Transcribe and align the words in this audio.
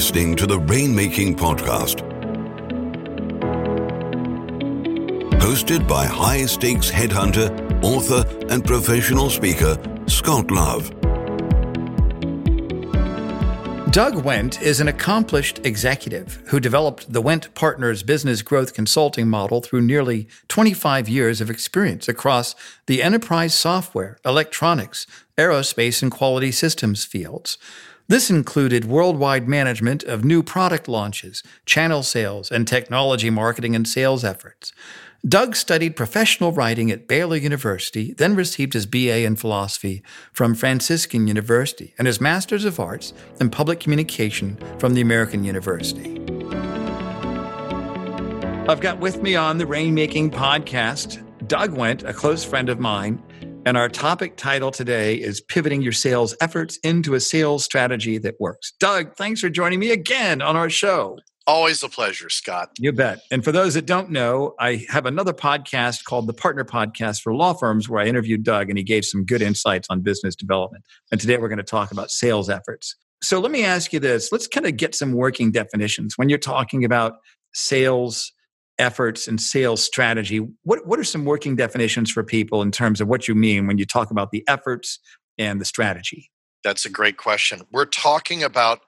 listening 0.00 0.34
to 0.34 0.46
the 0.46 0.58
Rainmaking 0.60 1.36
Podcast. 1.36 2.00
Hosted 5.40 5.86
by 5.86 6.06
high 6.06 6.46
stakes 6.46 6.90
headhunter, 6.90 7.50
author, 7.84 8.24
and 8.48 8.64
professional 8.64 9.28
speaker, 9.28 9.76
Scott 10.06 10.50
Love. 10.50 10.88
Doug 13.90 14.14
Wendt 14.24 14.62
is 14.62 14.80
an 14.80 14.88
accomplished 14.88 15.60
executive 15.64 16.42
who 16.46 16.60
developed 16.60 17.12
the 17.12 17.20
Wendt 17.20 17.52
Partners 17.54 18.02
business 18.02 18.40
growth 18.40 18.72
consulting 18.72 19.28
model 19.28 19.60
through 19.60 19.82
nearly 19.82 20.28
25 20.48 21.10
years 21.10 21.42
of 21.42 21.50
experience 21.50 22.08
across 22.08 22.54
the 22.86 23.02
enterprise 23.02 23.52
software, 23.52 24.16
electronics, 24.24 25.06
aerospace, 25.36 26.02
and 26.02 26.10
quality 26.10 26.52
systems 26.52 27.04
fields. 27.04 27.58
This 28.10 28.28
included 28.28 28.86
worldwide 28.86 29.46
management 29.46 30.02
of 30.02 30.24
new 30.24 30.42
product 30.42 30.88
launches, 30.88 31.44
channel 31.64 32.02
sales, 32.02 32.50
and 32.50 32.66
technology 32.66 33.30
marketing 33.30 33.76
and 33.76 33.86
sales 33.86 34.24
efforts. 34.24 34.72
Doug 35.24 35.54
studied 35.54 35.94
professional 35.94 36.50
writing 36.50 36.90
at 36.90 37.06
Baylor 37.06 37.36
University, 37.36 38.12
then 38.14 38.34
received 38.34 38.72
his 38.72 38.84
BA 38.84 39.22
in 39.22 39.36
philosophy 39.36 40.02
from 40.32 40.56
Franciscan 40.56 41.28
University 41.28 41.94
and 41.98 42.08
his 42.08 42.20
Master's 42.20 42.64
of 42.64 42.80
Arts 42.80 43.12
in 43.38 43.48
Public 43.48 43.78
Communication 43.78 44.58
from 44.80 44.94
the 44.94 45.02
American 45.02 45.44
University. 45.44 46.18
I've 48.68 48.80
got 48.80 48.98
with 48.98 49.22
me 49.22 49.36
on 49.36 49.58
the 49.58 49.66
Rainmaking 49.66 50.32
podcast 50.32 51.24
Doug 51.46 51.76
Wendt, 51.76 52.02
a 52.08 52.12
close 52.12 52.44
friend 52.44 52.68
of 52.68 52.80
mine, 52.80 53.22
and 53.66 53.76
our 53.76 53.88
topic 53.88 54.36
title 54.36 54.70
today 54.70 55.16
is 55.16 55.40
Pivoting 55.40 55.82
Your 55.82 55.92
Sales 55.92 56.34
Efforts 56.40 56.78
into 56.78 57.14
a 57.14 57.20
Sales 57.20 57.62
Strategy 57.62 58.16
That 58.18 58.40
Works. 58.40 58.72
Doug, 58.80 59.14
thanks 59.16 59.40
for 59.40 59.50
joining 59.50 59.78
me 59.78 59.90
again 59.90 60.40
on 60.40 60.56
our 60.56 60.70
show. 60.70 61.18
Always 61.46 61.82
a 61.82 61.88
pleasure, 61.88 62.30
Scott. 62.30 62.70
You 62.78 62.92
bet. 62.92 63.20
And 63.30 63.44
for 63.44 63.52
those 63.52 63.74
that 63.74 63.84
don't 63.84 64.10
know, 64.10 64.54
I 64.58 64.86
have 64.88 65.04
another 65.04 65.32
podcast 65.32 66.04
called 66.04 66.26
the 66.26 66.32
Partner 66.32 66.64
Podcast 66.64 67.22
for 67.22 67.34
Law 67.34 67.52
Firms 67.52 67.88
where 67.88 68.00
I 68.00 68.06
interviewed 68.06 68.44
Doug 68.44 68.68
and 68.68 68.78
he 68.78 68.84
gave 68.84 69.04
some 69.04 69.24
good 69.24 69.42
insights 69.42 69.88
on 69.90 70.00
business 70.00 70.36
development. 70.36 70.84
And 71.10 71.20
today 71.20 71.36
we're 71.36 71.48
going 71.48 71.58
to 71.58 71.64
talk 71.64 71.92
about 71.92 72.10
sales 72.10 72.48
efforts. 72.48 72.96
So 73.22 73.40
let 73.40 73.50
me 73.50 73.64
ask 73.64 73.92
you 73.92 74.00
this 74.00 74.32
let's 74.32 74.46
kind 74.46 74.66
of 74.66 74.76
get 74.76 74.94
some 74.94 75.12
working 75.12 75.50
definitions. 75.50 76.16
When 76.16 76.28
you're 76.28 76.38
talking 76.38 76.84
about 76.84 77.14
sales 77.52 78.32
efforts 78.80 79.28
and 79.28 79.40
sales 79.40 79.84
strategy, 79.84 80.38
what, 80.64 80.86
what 80.86 80.98
are 80.98 81.04
some 81.04 81.24
working 81.24 81.54
definitions 81.54 82.10
for 82.10 82.24
people 82.24 82.62
in 82.62 82.72
terms 82.72 83.00
of 83.00 83.06
what 83.06 83.28
you 83.28 83.34
mean 83.34 83.66
when 83.66 83.78
you 83.78 83.84
talk 83.84 84.10
about 84.10 84.32
the 84.32 84.42
efforts 84.48 84.98
and 85.38 85.60
the 85.60 85.64
strategy? 85.64 86.30
That's 86.64 86.84
a 86.84 86.90
great 86.90 87.16
question. 87.16 87.62
We're 87.70 87.84
talking 87.84 88.42
about 88.42 88.80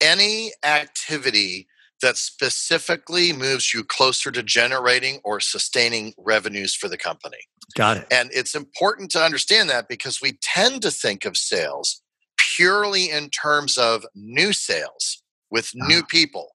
any 0.00 0.52
activity 0.64 1.66
that 2.00 2.16
specifically 2.16 3.32
moves 3.32 3.74
you 3.74 3.82
closer 3.82 4.30
to 4.30 4.42
generating 4.42 5.20
or 5.24 5.40
sustaining 5.40 6.14
revenues 6.16 6.74
for 6.74 6.88
the 6.88 6.96
company. 6.96 7.38
Got 7.76 7.98
it. 7.98 8.06
And 8.10 8.30
it's 8.32 8.54
important 8.54 9.10
to 9.12 9.22
understand 9.22 9.68
that 9.70 9.88
because 9.88 10.20
we 10.22 10.38
tend 10.40 10.82
to 10.82 10.90
think 10.90 11.24
of 11.24 11.36
sales 11.36 12.00
purely 12.38 13.10
in 13.10 13.30
terms 13.30 13.76
of 13.76 14.06
new 14.14 14.52
sales 14.52 15.22
with 15.50 15.70
new 15.74 16.00
ah. 16.00 16.08
people, 16.08 16.48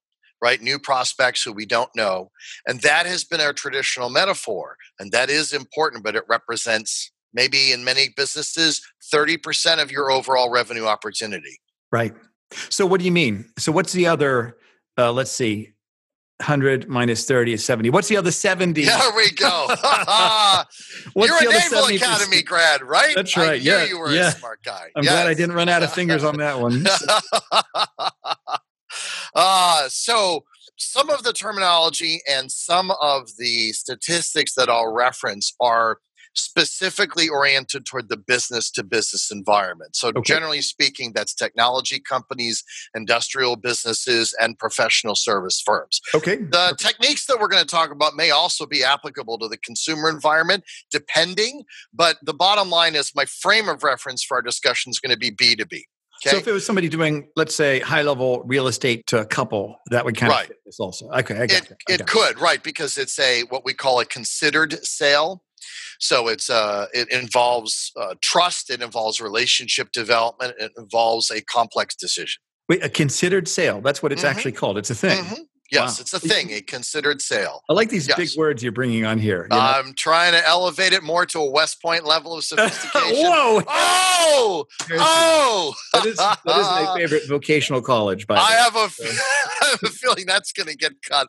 right? 0.43 0.61
New 0.61 0.77
prospects 0.77 1.41
who 1.41 1.53
we 1.53 1.65
don't 1.65 1.89
know. 1.95 2.29
And 2.67 2.81
that 2.81 3.05
has 3.05 3.23
been 3.23 3.41
our 3.41 3.53
traditional 3.53 4.09
metaphor. 4.09 4.75
And 4.99 5.11
that 5.13 5.29
is 5.29 5.53
important, 5.53 6.03
but 6.03 6.15
it 6.15 6.23
represents 6.29 7.11
maybe 7.33 7.71
in 7.71 7.83
many 7.83 8.09
businesses 8.15 8.81
30% 9.11 9.81
of 9.81 9.91
your 9.91 10.11
overall 10.11 10.51
revenue 10.51 10.85
opportunity. 10.85 11.57
Right. 11.91 12.13
So, 12.69 12.85
what 12.85 12.99
do 12.99 13.05
you 13.05 13.11
mean? 13.11 13.45
So, 13.57 13.71
what's 13.71 13.93
the 13.93 14.05
other 14.05 14.57
uh, 14.97 15.11
let's 15.11 15.31
see. 15.31 15.69
100 16.39 16.89
minus 16.89 17.25
30 17.25 17.53
is 17.53 17.63
70. 17.63 17.89
What's 17.91 18.07
the 18.09 18.17
other 18.17 18.31
70? 18.31 18.83
There 18.83 19.15
we 19.15 19.31
go. 19.31 19.67
You're 21.15 21.37
a 21.37 21.45
Naval 21.45 21.85
Academy 21.85 22.41
grad, 22.41 22.81
right? 22.81 23.15
That's 23.15 23.37
right. 23.37 23.51
I 23.51 23.53
yeah. 23.53 23.85
you 23.85 23.99
were 23.99 24.11
yeah. 24.11 24.29
a 24.29 24.31
smart 24.31 24.59
guy. 24.63 24.89
I'm 24.95 25.03
yes. 25.03 25.13
glad 25.13 25.27
I 25.27 25.33
didn't 25.35 25.55
run 25.55 25.69
out 25.69 25.83
of 25.83 25.93
fingers 25.93 26.23
on 26.23 26.37
that 26.37 26.59
one. 26.59 26.83
uh, 29.35 29.87
so, 29.89 30.43
some 30.77 31.09
of 31.09 31.23
the 31.23 31.33
terminology 31.33 32.21
and 32.29 32.51
some 32.51 32.91
of 33.01 33.29
the 33.37 33.71
statistics 33.73 34.55
that 34.55 34.69
I'll 34.69 34.91
reference 34.91 35.53
are 35.59 35.99
specifically 36.35 37.29
oriented 37.29 37.85
toward 37.85 38.09
the 38.09 38.17
business 38.17 38.71
to 38.71 38.83
business 38.83 39.31
environment. 39.31 39.95
So, 39.95 40.09
okay. 40.09 40.21
generally 40.21 40.61
speaking, 40.61 41.11
that's 41.13 41.33
technology 41.33 41.99
companies, 41.99 42.63
industrial 42.95 43.55
businesses, 43.55 44.35
and 44.39 44.57
professional 44.57 45.15
service 45.15 45.61
firms. 45.63 46.01
Okay. 46.13 46.37
The 46.37 46.75
techniques 46.79 47.25
that 47.27 47.37
we're 47.39 47.47
going 47.47 47.63
to 47.63 47.69
talk 47.69 47.91
about 47.91 48.15
may 48.15 48.31
also 48.31 48.65
be 48.65 48.83
applicable 48.83 49.37
to 49.39 49.47
the 49.47 49.57
consumer 49.57 50.09
environment, 50.09 50.63
depending. 50.91 51.63
But 51.93 52.17
the 52.23 52.33
bottom 52.33 52.69
line 52.69 52.95
is 52.95 53.11
my 53.15 53.25
frame 53.25 53.69
of 53.69 53.83
reference 53.83 54.23
for 54.23 54.37
our 54.37 54.41
discussion 54.41 54.89
is 54.89 54.99
going 54.99 55.11
to 55.11 55.17
be 55.17 55.31
B2B. 55.31 55.83
Okay. 56.25 56.31
So 56.31 56.37
if 56.37 56.47
it 56.47 56.53
was 56.53 56.65
somebody 56.65 56.87
doing, 56.87 57.27
let's 57.35 57.53
say, 57.53 57.81
high 57.81 58.01
level 58.01 58.43
real 58.45 58.67
estate 58.67 59.07
to 59.07 59.19
a 59.19 59.25
couple, 59.25 59.75
that 59.91 60.05
would 60.05 60.15
kind 60.15 60.31
right. 60.31 60.43
of 60.43 60.47
fit 60.47 60.57
this 60.65 60.79
also. 60.79 61.09
Okay, 61.09 61.35
I 61.35 61.47
got 61.47 61.63
it. 61.63 61.71
It, 61.89 62.01
it 62.01 62.07
could, 62.07 62.39
right? 62.39 62.63
Because 62.63 62.97
it's 62.97 63.19
a 63.19 63.41
what 63.49 63.65
we 63.65 63.73
call 63.73 63.99
a 63.99 64.05
considered 64.05 64.85
sale. 64.85 65.43
So 65.99 66.29
it's 66.29 66.49
uh, 66.49 66.87
it 66.93 67.11
involves 67.11 67.91
uh, 67.99 68.15
trust, 68.21 68.69
it 68.69 68.81
involves 68.81 69.19
relationship 69.19 69.91
development, 69.91 70.55
it 70.59 70.71
involves 70.77 71.29
a 71.29 71.41
complex 71.41 71.95
decision. 71.95 72.41
Wait, 72.69 72.83
a 72.83 72.89
considered 72.89 73.47
sale. 73.47 73.81
That's 73.81 74.01
what 74.01 74.13
it's 74.13 74.23
mm-hmm. 74.23 74.31
actually 74.31 74.51
called. 74.53 74.77
It's 74.77 74.89
a 74.89 74.95
thing. 74.95 75.23
Mm-hmm. 75.23 75.41
Yes, 75.71 75.97
wow. 75.97 76.01
it's 76.01 76.13
a 76.13 76.19
thing, 76.19 76.51
a 76.51 76.61
considered 76.61 77.21
sale. 77.21 77.63
I 77.69 77.73
like 77.73 77.89
these 77.89 78.07
yes. 78.07 78.17
big 78.17 78.29
words 78.37 78.61
you're 78.61 78.71
bringing 78.71 79.05
on 79.05 79.17
here. 79.17 79.43
You 79.43 79.57
know? 79.57 79.59
I'm 79.59 79.93
trying 79.93 80.33
to 80.33 80.47
elevate 80.47 80.93
it 80.93 81.03
more 81.03 81.25
to 81.27 81.39
a 81.39 81.49
West 81.49 81.81
Point 81.81 82.05
level 82.05 82.35
of 82.35 82.43
sophistication. 82.43 83.25
Whoa! 83.25 83.63
Oh! 83.67 84.65
Oh! 84.91 85.73
that, 85.93 86.05
is, 86.05 86.17
that 86.17 86.39
is 86.45 86.45
my 86.45 86.93
favorite 86.97 87.23
vocational 87.27 87.81
college, 87.81 88.27
by 88.27 88.35
the 88.35 88.41
way, 88.41 88.45
I 88.47 88.53
have, 88.53 88.75
a, 88.75 88.79
I 89.61 89.69
have 89.71 89.79
a 89.83 89.89
feeling 89.89 90.25
that's 90.27 90.51
going 90.51 90.69
to 90.69 90.75
get 90.75 90.93
cut. 91.01 91.27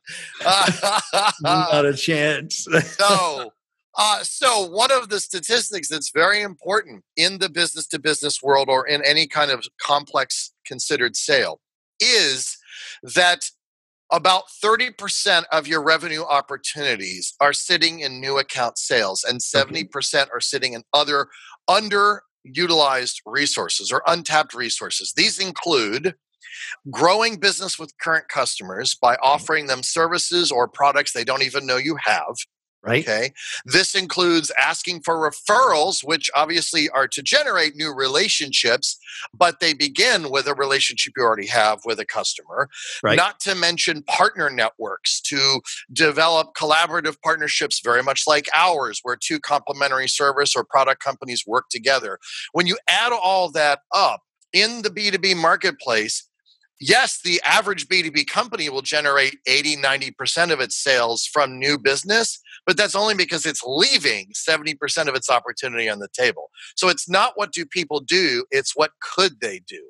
Not 1.40 1.86
a 1.86 1.94
chance. 1.94 2.66
no. 2.98 3.50
Uh, 3.96 4.22
so, 4.22 4.66
one 4.66 4.90
of 4.90 5.08
the 5.08 5.20
statistics 5.20 5.88
that's 5.88 6.10
very 6.10 6.42
important 6.42 7.04
in 7.16 7.38
the 7.38 7.48
business 7.48 7.86
to 7.86 7.98
business 7.98 8.42
world 8.42 8.68
or 8.68 8.86
in 8.86 9.04
any 9.04 9.26
kind 9.26 9.52
of 9.52 9.64
complex 9.80 10.52
considered 10.66 11.14
sale 11.14 11.60
is 12.00 12.58
that 13.02 13.50
about 14.14 14.44
30% 14.62 15.42
of 15.50 15.66
your 15.66 15.82
revenue 15.82 16.22
opportunities 16.22 17.34
are 17.40 17.52
sitting 17.52 17.98
in 17.98 18.20
new 18.20 18.38
account 18.38 18.78
sales, 18.78 19.24
and 19.24 19.40
70% 19.40 20.28
are 20.32 20.40
sitting 20.40 20.74
in 20.74 20.84
other 20.92 21.26
underutilized 21.68 23.16
resources 23.26 23.90
or 23.90 24.04
untapped 24.06 24.54
resources. 24.54 25.12
These 25.16 25.40
include 25.40 26.14
growing 26.92 27.40
business 27.40 27.76
with 27.76 27.98
current 28.00 28.28
customers 28.28 28.94
by 28.94 29.16
offering 29.16 29.66
them 29.66 29.82
services 29.82 30.52
or 30.52 30.68
products 30.68 31.12
they 31.12 31.24
don't 31.24 31.42
even 31.42 31.66
know 31.66 31.76
you 31.76 31.96
have 32.04 32.36
right? 32.84 33.02
Okay. 33.02 33.32
This 33.64 33.94
includes 33.94 34.52
asking 34.60 35.02
for 35.02 35.16
referrals, 35.16 36.04
which 36.04 36.30
obviously 36.34 36.88
are 36.90 37.08
to 37.08 37.22
generate 37.22 37.76
new 37.76 37.92
relationships, 37.94 38.98
but 39.32 39.60
they 39.60 39.72
begin 39.74 40.30
with 40.30 40.46
a 40.46 40.54
relationship 40.54 41.14
you 41.16 41.22
already 41.22 41.46
have 41.46 41.80
with 41.84 41.98
a 41.98 42.04
customer. 42.04 42.68
Right. 43.02 43.16
Not 43.16 43.40
to 43.40 43.54
mention 43.54 44.02
partner 44.02 44.50
networks 44.50 45.20
to 45.22 45.60
develop 45.92 46.54
collaborative 46.54 47.20
partnerships, 47.22 47.80
very 47.82 48.02
much 48.02 48.24
like 48.26 48.48
ours, 48.54 49.00
where 49.02 49.16
two 49.16 49.40
complementary 49.40 50.08
service 50.08 50.54
or 50.54 50.64
product 50.64 51.02
companies 51.02 51.44
work 51.46 51.66
together. 51.70 52.18
When 52.52 52.66
you 52.66 52.76
add 52.88 53.12
all 53.12 53.50
that 53.52 53.80
up, 53.92 54.20
in 54.54 54.82
the 54.82 54.88
B2B 54.88 55.36
marketplace, 55.36 56.28
yes, 56.86 57.20
the 57.24 57.40
average 57.44 57.88
B2B 57.88 58.26
company 58.26 58.68
will 58.68 58.82
generate 58.82 59.38
80, 59.46 59.76
90% 59.76 60.52
of 60.52 60.60
its 60.60 60.76
sales 60.76 61.24
from 61.24 61.58
new 61.58 61.78
business, 61.78 62.38
but 62.66 62.76
that's 62.76 62.94
only 62.94 63.14
because 63.14 63.46
it's 63.46 63.62
leaving 63.64 64.32
70% 64.34 65.08
of 65.08 65.14
its 65.14 65.30
opportunity 65.30 65.88
on 65.88 65.98
the 65.98 66.08
table. 66.12 66.50
So 66.76 66.88
it's 66.88 67.08
not 67.08 67.32
what 67.36 67.52
do 67.52 67.64
people 67.64 68.00
do, 68.00 68.44
it's 68.50 68.76
what 68.76 68.90
could 69.00 69.40
they 69.40 69.60
do. 69.66 69.82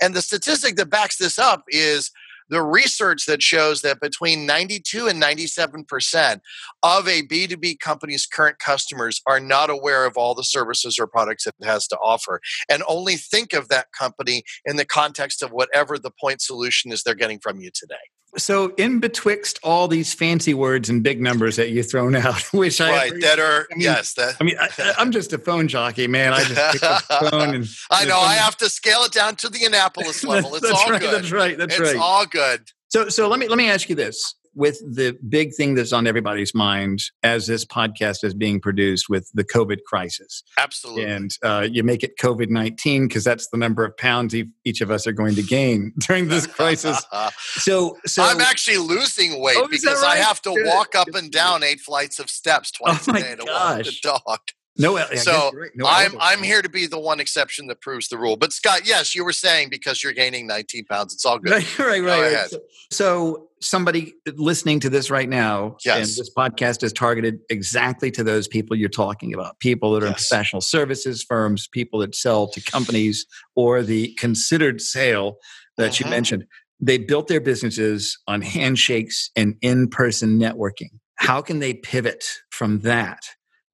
And 0.00 0.14
the 0.14 0.22
statistic 0.22 0.76
that 0.76 0.90
backs 0.90 1.18
this 1.18 1.38
up 1.38 1.64
is 1.68 2.10
the 2.48 2.62
research 2.62 3.26
that 3.26 3.42
shows 3.42 3.82
that 3.82 4.00
between 4.00 4.46
92 4.46 5.06
and 5.06 5.22
97% 5.22 6.40
of 6.82 7.08
a 7.08 7.22
B2B 7.22 7.78
company's 7.80 8.26
current 8.26 8.58
customers 8.58 9.20
are 9.26 9.40
not 9.40 9.70
aware 9.70 10.04
of 10.04 10.16
all 10.16 10.34
the 10.34 10.44
services 10.44 10.98
or 10.98 11.06
products 11.06 11.46
it 11.46 11.54
has 11.62 11.86
to 11.88 11.96
offer 11.98 12.40
and 12.68 12.82
only 12.88 13.16
think 13.16 13.52
of 13.52 13.68
that 13.68 13.86
company 13.98 14.42
in 14.64 14.76
the 14.76 14.84
context 14.84 15.42
of 15.42 15.50
whatever 15.50 15.98
the 15.98 16.10
point 16.20 16.40
solution 16.40 16.92
is 16.92 17.02
they're 17.02 17.14
getting 17.14 17.38
from 17.38 17.60
you 17.60 17.70
today. 17.74 17.94
So, 18.36 18.74
in 18.76 19.00
betwixt 19.00 19.58
all 19.62 19.88
these 19.88 20.12
fancy 20.12 20.52
words 20.54 20.90
and 20.90 21.02
big 21.02 21.20
numbers 21.20 21.56
that 21.56 21.70
you've 21.70 21.90
thrown 21.90 22.14
out, 22.14 22.40
which 22.52 22.80
I 22.80 22.90
right 22.90 23.20
that 23.22 23.38
are 23.38 23.66
I 23.70 23.74
mean, 23.74 23.84
yes, 23.84 24.14
that 24.14 24.36
I 24.40 24.44
mean, 24.44 24.56
I, 24.58 24.94
am 24.98 25.10
just 25.12 25.32
a 25.32 25.38
phone 25.38 25.66
jockey, 25.68 26.06
man. 26.06 26.32
I 26.32 26.44
just 26.44 26.72
pick 26.72 26.82
up 26.82 27.06
the 27.08 27.30
phone 27.30 27.54
and 27.54 27.68
I 27.90 28.04
know 28.04 28.18
I 28.18 28.34
have 28.34 28.56
to 28.58 28.68
scale 28.68 29.00
it 29.04 29.12
down 29.12 29.36
to 29.36 29.48
the 29.48 29.64
Annapolis 29.64 30.22
level. 30.24 30.54
It's 30.54 30.70
all 30.70 30.90
right, 30.90 31.00
good. 31.00 31.14
That's 31.14 31.32
right. 31.32 31.56
That's 31.56 31.74
it's 31.74 31.80
right. 31.80 31.94
It's 31.94 32.00
all 32.00 32.26
good. 32.26 32.70
So, 32.88 33.08
so 33.08 33.28
let 33.28 33.38
me 33.38 33.48
let 33.48 33.58
me 33.58 33.70
ask 33.70 33.88
you 33.88 33.94
this: 33.94 34.34
with 34.58 34.80
the 34.80 35.16
big 35.28 35.54
thing 35.54 35.76
that's 35.76 35.92
on 35.92 36.08
everybody's 36.08 36.52
mind 36.52 37.00
as 37.22 37.46
this 37.46 37.64
podcast 37.64 38.24
is 38.24 38.34
being 38.34 38.60
produced 38.60 39.08
with 39.08 39.30
the 39.32 39.44
COVID 39.44 39.84
crisis. 39.86 40.42
Absolutely. 40.58 41.04
And 41.04 41.30
uh, 41.44 41.68
you 41.70 41.84
make 41.84 42.02
it 42.02 42.18
COVID 42.20 42.50
19 42.50 43.06
because 43.06 43.22
that's 43.22 43.48
the 43.50 43.56
number 43.56 43.84
of 43.84 43.96
pounds 43.96 44.34
each 44.64 44.80
of 44.80 44.90
us 44.90 45.06
are 45.06 45.12
going 45.12 45.36
to 45.36 45.44
gain 45.44 45.92
during 46.00 46.26
this 46.26 46.48
crisis. 46.48 47.06
so, 47.38 47.96
so 48.04 48.24
I'm 48.24 48.40
actually 48.40 48.78
losing 48.78 49.40
weight 49.40 49.58
oh, 49.58 49.68
because 49.68 50.02
right? 50.02 50.16
I 50.16 50.16
have 50.16 50.42
to 50.42 50.52
walk 50.66 50.96
up 50.96 51.14
and 51.14 51.30
down 51.30 51.62
eight 51.62 51.78
flights 51.78 52.18
of 52.18 52.28
steps 52.28 52.72
twice 52.72 53.08
oh 53.08 53.14
a 53.14 53.20
day 53.20 53.36
to 53.36 53.44
walk 53.44 53.84
the 53.84 53.96
dog. 54.02 54.40
No, 54.78 54.96
I 54.96 55.16
so 55.16 55.50
right. 55.52 55.70
no 55.74 55.86
I'm 55.88 56.12
I'm 56.20 56.42
here 56.42 56.62
to 56.62 56.68
be 56.68 56.86
the 56.86 57.00
one 57.00 57.18
exception 57.18 57.66
that 57.66 57.80
proves 57.80 58.08
the 58.08 58.16
rule. 58.16 58.36
But 58.36 58.52
Scott, 58.52 58.82
yes, 58.86 59.14
you 59.14 59.24
were 59.24 59.32
saying 59.32 59.70
because 59.70 60.04
you're 60.04 60.12
gaining 60.12 60.46
19 60.46 60.84
pounds, 60.84 61.12
it's 61.12 61.24
all 61.24 61.38
good. 61.38 61.52
Right, 61.52 61.78
right, 61.78 62.02
right. 62.02 62.32
right. 62.32 62.48
So, 62.48 62.60
so, 62.90 63.48
somebody 63.60 64.14
listening 64.36 64.78
to 64.80 64.88
this 64.88 65.10
right 65.10 65.28
now, 65.28 65.76
yes. 65.84 65.96
and 65.96 66.06
this 66.06 66.30
podcast 66.32 66.84
is 66.84 66.92
targeted 66.92 67.40
exactly 67.50 68.12
to 68.12 68.22
those 68.22 68.46
people 68.46 68.76
you're 68.76 68.88
talking 68.88 69.34
about: 69.34 69.58
people 69.58 69.92
that 69.94 70.04
are 70.04 70.06
yes. 70.06 70.20
in 70.20 70.28
professional 70.28 70.62
services 70.62 71.24
firms, 71.24 71.66
people 71.66 71.98
that 71.98 72.14
sell 72.14 72.46
to 72.48 72.60
companies, 72.62 73.26
or 73.56 73.82
the 73.82 74.14
considered 74.14 74.80
sale 74.80 75.38
that 75.76 75.92
mm-hmm. 75.92 76.04
you 76.04 76.10
mentioned. 76.10 76.44
They 76.80 76.98
built 76.98 77.26
their 77.26 77.40
businesses 77.40 78.16
on 78.28 78.40
handshakes 78.40 79.32
and 79.34 79.56
in-person 79.62 80.38
networking. 80.38 80.90
How 81.16 81.42
can 81.42 81.58
they 81.58 81.74
pivot 81.74 82.24
from 82.50 82.80
that? 82.80 83.18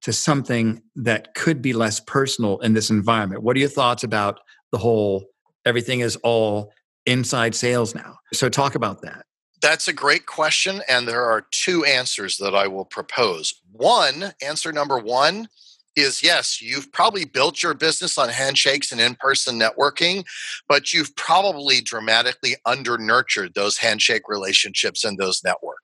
To 0.05 0.13
something 0.13 0.79
that 0.95 1.33
could 1.33 1.63
be 1.63 1.73
less 1.73 1.99
personal 1.99 2.59
in 2.59 2.75
this 2.75 2.91
environment. 2.91 3.41
What 3.41 3.57
are 3.57 3.59
your 3.59 3.69
thoughts 3.69 4.03
about 4.03 4.39
the 4.71 4.77
whole 4.77 5.25
everything 5.65 6.01
is 6.01 6.15
all 6.17 6.71
inside 7.07 7.55
sales 7.55 7.95
now? 7.95 8.19
So 8.31 8.47
talk 8.47 8.75
about 8.75 9.01
that. 9.01 9.25
That's 9.63 9.87
a 9.87 9.93
great 9.93 10.27
question. 10.27 10.83
And 10.87 11.07
there 11.07 11.23
are 11.23 11.47
two 11.49 11.85
answers 11.85 12.37
that 12.37 12.53
I 12.53 12.67
will 12.67 12.85
propose. 12.85 13.59
One, 13.71 14.33
answer 14.43 14.71
number 14.71 14.99
one 14.99 15.47
is 15.95 16.21
yes, 16.21 16.61
you've 16.61 16.91
probably 16.91 17.25
built 17.25 17.63
your 17.63 17.73
business 17.73 18.19
on 18.19 18.29
handshakes 18.29 18.91
and 18.91 19.01
in 19.01 19.15
person 19.15 19.59
networking, 19.59 20.23
but 20.67 20.93
you've 20.93 21.15
probably 21.15 21.81
dramatically 21.81 22.57
under 22.67 22.99
nurtured 22.99 23.55
those 23.55 23.79
handshake 23.79 24.23
relationships 24.27 25.03
and 25.03 25.17
those 25.17 25.41
networks. 25.43 25.74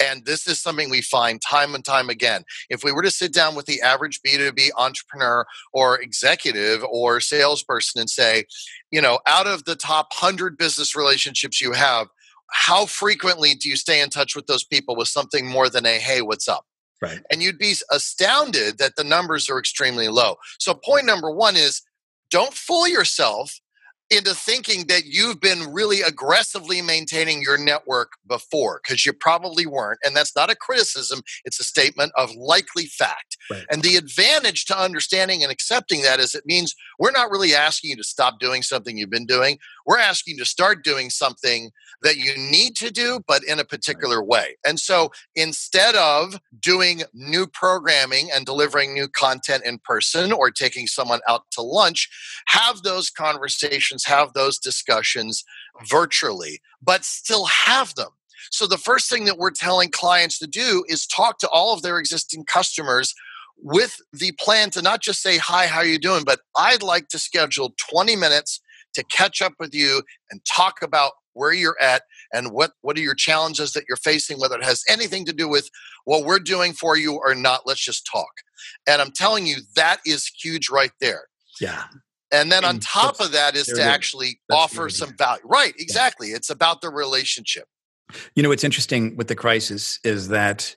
And 0.00 0.24
this 0.24 0.46
is 0.46 0.60
something 0.60 0.90
we 0.90 1.02
find 1.02 1.40
time 1.40 1.74
and 1.74 1.84
time 1.84 2.08
again. 2.08 2.44
If 2.70 2.84
we 2.84 2.92
were 2.92 3.02
to 3.02 3.10
sit 3.10 3.32
down 3.32 3.54
with 3.54 3.66
the 3.66 3.80
average 3.80 4.20
B2B 4.26 4.70
entrepreneur 4.76 5.46
or 5.72 6.00
executive 6.00 6.84
or 6.84 7.20
salesperson 7.20 8.00
and 8.00 8.10
say, 8.10 8.44
you 8.90 9.00
know, 9.00 9.20
out 9.26 9.46
of 9.46 9.64
the 9.64 9.76
top 9.76 10.08
100 10.20 10.56
business 10.56 10.96
relationships 10.96 11.60
you 11.60 11.72
have, 11.72 12.08
how 12.50 12.86
frequently 12.86 13.54
do 13.54 13.68
you 13.68 13.76
stay 13.76 14.00
in 14.00 14.10
touch 14.10 14.34
with 14.34 14.46
those 14.46 14.64
people 14.64 14.96
with 14.96 15.08
something 15.08 15.46
more 15.46 15.68
than 15.68 15.84
a 15.84 15.98
hey, 15.98 16.22
what's 16.22 16.48
up? 16.48 16.64
Right. 17.00 17.20
And 17.30 17.42
you'd 17.42 17.58
be 17.58 17.74
astounded 17.92 18.78
that 18.78 18.96
the 18.96 19.04
numbers 19.04 19.48
are 19.48 19.58
extremely 19.58 20.08
low. 20.08 20.36
So, 20.58 20.74
point 20.74 21.06
number 21.06 21.30
one 21.30 21.56
is 21.56 21.82
don't 22.30 22.52
fool 22.52 22.88
yourself 22.88 23.60
into 24.10 24.34
thinking 24.34 24.86
that 24.86 25.04
you've 25.04 25.40
been 25.40 25.72
really 25.72 26.00
aggressively 26.00 26.80
maintaining 26.80 27.42
your 27.42 27.58
network 27.58 28.12
before 28.26 28.80
because 28.82 29.04
you 29.04 29.12
probably 29.12 29.66
weren't. 29.66 29.98
And 30.02 30.16
that's 30.16 30.34
not 30.34 30.50
a 30.50 30.56
criticism, 30.56 31.22
it's 31.44 31.60
a 31.60 31.64
statement 31.64 32.12
of 32.16 32.34
likely 32.34 32.86
fact. 32.86 33.36
Right. 33.50 33.64
And 33.70 33.82
the 33.82 33.96
advantage 33.96 34.64
to 34.66 34.78
understanding 34.78 35.42
and 35.42 35.52
accepting 35.52 36.02
that 36.02 36.20
is 36.20 36.34
it 36.34 36.44
means 36.46 36.74
we're 36.98 37.10
not 37.10 37.30
really 37.30 37.54
asking 37.54 37.90
you 37.90 37.96
to 37.96 38.04
stop 38.04 38.40
doing 38.40 38.62
something 38.62 38.96
you've 38.96 39.10
been 39.10 39.26
doing. 39.26 39.58
We're 39.88 39.98
asking 39.98 40.34
you 40.34 40.40
to 40.40 40.44
start 40.44 40.84
doing 40.84 41.08
something 41.08 41.70
that 42.02 42.18
you 42.18 42.36
need 42.36 42.76
to 42.76 42.90
do, 42.90 43.20
but 43.26 43.42
in 43.42 43.58
a 43.58 43.64
particular 43.64 44.22
way. 44.22 44.56
And 44.66 44.78
so 44.78 45.12
instead 45.34 45.94
of 45.94 46.38
doing 46.60 47.04
new 47.14 47.46
programming 47.46 48.28
and 48.30 48.44
delivering 48.44 48.92
new 48.92 49.08
content 49.08 49.64
in 49.64 49.78
person 49.78 50.30
or 50.30 50.50
taking 50.50 50.86
someone 50.86 51.20
out 51.26 51.50
to 51.52 51.62
lunch, 51.62 52.10
have 52.48 52.82
those 52.82 53.08
conversations, 53.08 54.04
have 54.04 54.34
those 54.34 54.58
discussions 54.58 55.42
virtually, 55.88 56.60
but 56.82 57.02
still 57.02 57.46
have 57.46 57.94
them. 57.94 58.10
So 58.50 58.66
the 58.66 58.76
first 58.76 59.08
thing 59.08 59.24
that 59.24 59.38
we're 59.38 59.50
telling 59.50 59.90
clients 59.90 60.38
to 60.40 60.46
do 60.46 60.84
is 60.86 61.06
talk 61.06 61.38
to 61.38 61.48
all 61.48 61.72
of 61.72 61.80
their 61.80 61.98
existing 61.98 62.44
customers 62.44 63.14
with 63.60 63.96
the 64.12 64.32
plan 64.32 64.68
to 64.70 64.82
not 64.82 65.00
just 65.00 65.20
say 65.20 65.36
hi 65.36 65.66
how 65.66 65.78
are 65.78 65.84
you 65.84 65.98
doing 65.98 66.22
but 66.24 66.38
i'd 66.58 66.80
like 66.80 67.08
to 67.08 67.18
schedule 67.18 67.74
20 67.90 68.14
minutes 68.14 68.60
to 68.98 69.04
catch 69.04 69.40
up 69.40 69.54
with 69.58 69.74
you 69.74 70.02
and 70.30 70.40
talk 70.44 70.82
about 70.82 71.12
where 71.32 71.52
you're 71.52 71.80
at 71.80 72.02
and 72.32 72.50
what 72.50 72.72
what 72.82 72.98
are 72.98 73.00
your 73.00 73.14
challenges 73.14 73.72
that 73.72 73.84
you're 73.88 73.96
facing 73.96 74.40
whether 74.40 74.56
it 74.56 74.64
has 74.64 74.82
anything 74.88 75.24
to 75.24 75.32
do 75.32 75.48
with 75.48 75.70
what 76.04 76.24
we're 76.24 76.40
doing 76.40 76.72
for 76.72 76.96
you 76.96 77.14
or 77.14 77.34
not 77.34 77.62
let's 77.64 77.82
just 77.82 78.06
talk. 78.10 78.30
And 78.86 79.00
i'm 79.00 79.12
telling 79.12 79.46
you 79.46 79.56
that 79.76 80.00
is 80.04 80.26
huge 80.26 80.68
right 80.68 80.92
there. 81.00 81.24
Yeah. 81.60 81.84
And 82.30 82.52
then 82.52 82.64
on 82.64 82.78
top 82.78 83.20
of 83.20 83.32
that 83.32 83.56
is 83.56 83.66
to 83.68 83.82
actually 83.82 84.40
offer 84.52 84.90
some 84.90 85.16
value 85.16 85.42
right 85.44 85.72
exactly 85.78 86.30
yeah. 86.30 86.36
it's 86.36 86.50
about 86.50 86.82
the 86.82 86.90
relationship. 86.90 87.64
You 88.34 88.42
know 88.42 88.48
what's 88.48 88.64
interesting 88.64 89.16
with 89.16 89.28
the 89.28 89.36
crisis 89.36 90.00
is 90.02 90.28
that 90.28 90.74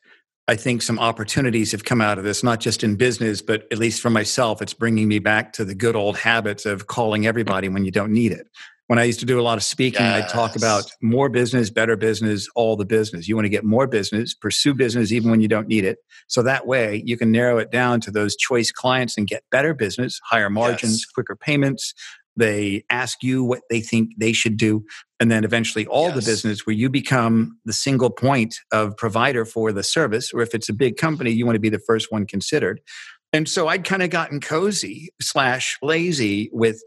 I 0.52 0.56
think 0.58 0.82
some 0.82 1.00
opportunities 1.00 1.72
have 1.72 1.86
come 1.86 2.02
out 2.02 2.18
of 2.18 2.26
this, 2.26 2.44
not 2.44 2.60
just 2.60 2.84
in 2.84 2.98
business, 2.98 3.42
but 3.42 3.66
at 3.72 3.78
least 3.78 4.02
for 4.02 4.10
myself, 4.10 4.62
it's 4.62 4.74
bringing 4.74 5.08
me 5.08 5.18
back 5.18 5.54
to 5.54 5.64
the 5.64 5.74
good 5.74 5.96
old 5.96 6.18
habits 6.18 6.66
of 6.66 6.88
calling 6.88 7.26
everybody 7.26 7.70
when 7.70 7.86
you 7.86 7.92
don't 7.92 8.12
need 8.12 8.34
it. 8.34 8.50
When 8.88 9.00
I 9.00 9.06
used 9.06 9.22
to 9.22 9.26
do 9.26 9.40
a 9.40 9.42
lot 9.42 9.58
of 9.58 9.64
speaking, 9.64 10.02
yes. 10.02 10.26
I'd 10.26 10.30
talk 10.30 10.58
about 10.58 10.92
more 11.02 11.30
business, 11.30 11.70
better 11.70 11.96
business, 11.96 12.50
all 12.54 12.76
the 12.76 12.84
business. 12.84 13.30
You 13.30 13.36
want 13.36 13.46
to 13.46 13.50
get 13.50 13.64
more 13.64 13.88
business, 13.88 14.34
pursue 14.34 14.74
business 14.74 15.14
even 15.14 15.32
when 15.32 15.40
you 15.40 15.48
don't 15.48 15.70
need 15.70 15.86
it. 15.86 16.00
So 16.28 16.44
that 16.44 16.68
way 16.68 17.02
you 17.06 17.16
can 17.16 17.32
narrow 17.32 17.58
it 17.58 17.72
down 17.72 18.02
to 18.02 18.12
those 18.12 18.36
choice 18.36 18.74
clients 18.74 19.18
and 19.18 19.26
get 19.28 19.46
better 19.52 19.74
business, 19.74 20.20
higher 20.26 20.50
margins, 20.50 21.04
yes. 21.04 21.06
quicker 21.06 21.38
payments, 21.38 21.94
they 22.38 22.84
ask 22.90 23.24
you 23.24 23.44
what 23.44 23.62
they 23.70 23.82
think 23.82 24.12
they 24.18 24.34
should 24.34 24.58
do 24.58 24.84
and 25.20 25.30
then 25.30 25.44
eventually 25.44 25.86
all 25.88 26.08
yes. 26.08 26.16
the 26.16 26.32
business 26.32 26.66
where 26.66 26.76
you 26.76 26.90
become 26.90 27.58
the 27.66 27.74
single 27.74 28.10
point 28.10 28.56
of 28.72 28.96
provider 28.98 29.46
for 29.46 29.72
the 29.72 29.84
service 29.84 30.32
or 30.34 30.42
if 30.42 30.56
it's 30.56 30.70
a 30.70 30.74
big 30.74 30.98
company 30.98 31.32
you 31.32 31.46
want 31.46 31.56
to 31.56 31.60
be 31.60 31.70
the 31.70 31.80
first 31.80 32.12
one 32.12 32.26
considered 32.26 32.80
and 33.34 33.48
so 33.50 33.68
i'd 33.68 33.84
kind 33.84 34.04
of 34.04 34.10
gotten 34.10 34.40
cozy 34.40 35.10
slash 35.22 35.78
lazy 35.82 36.50
with 36.54 36.82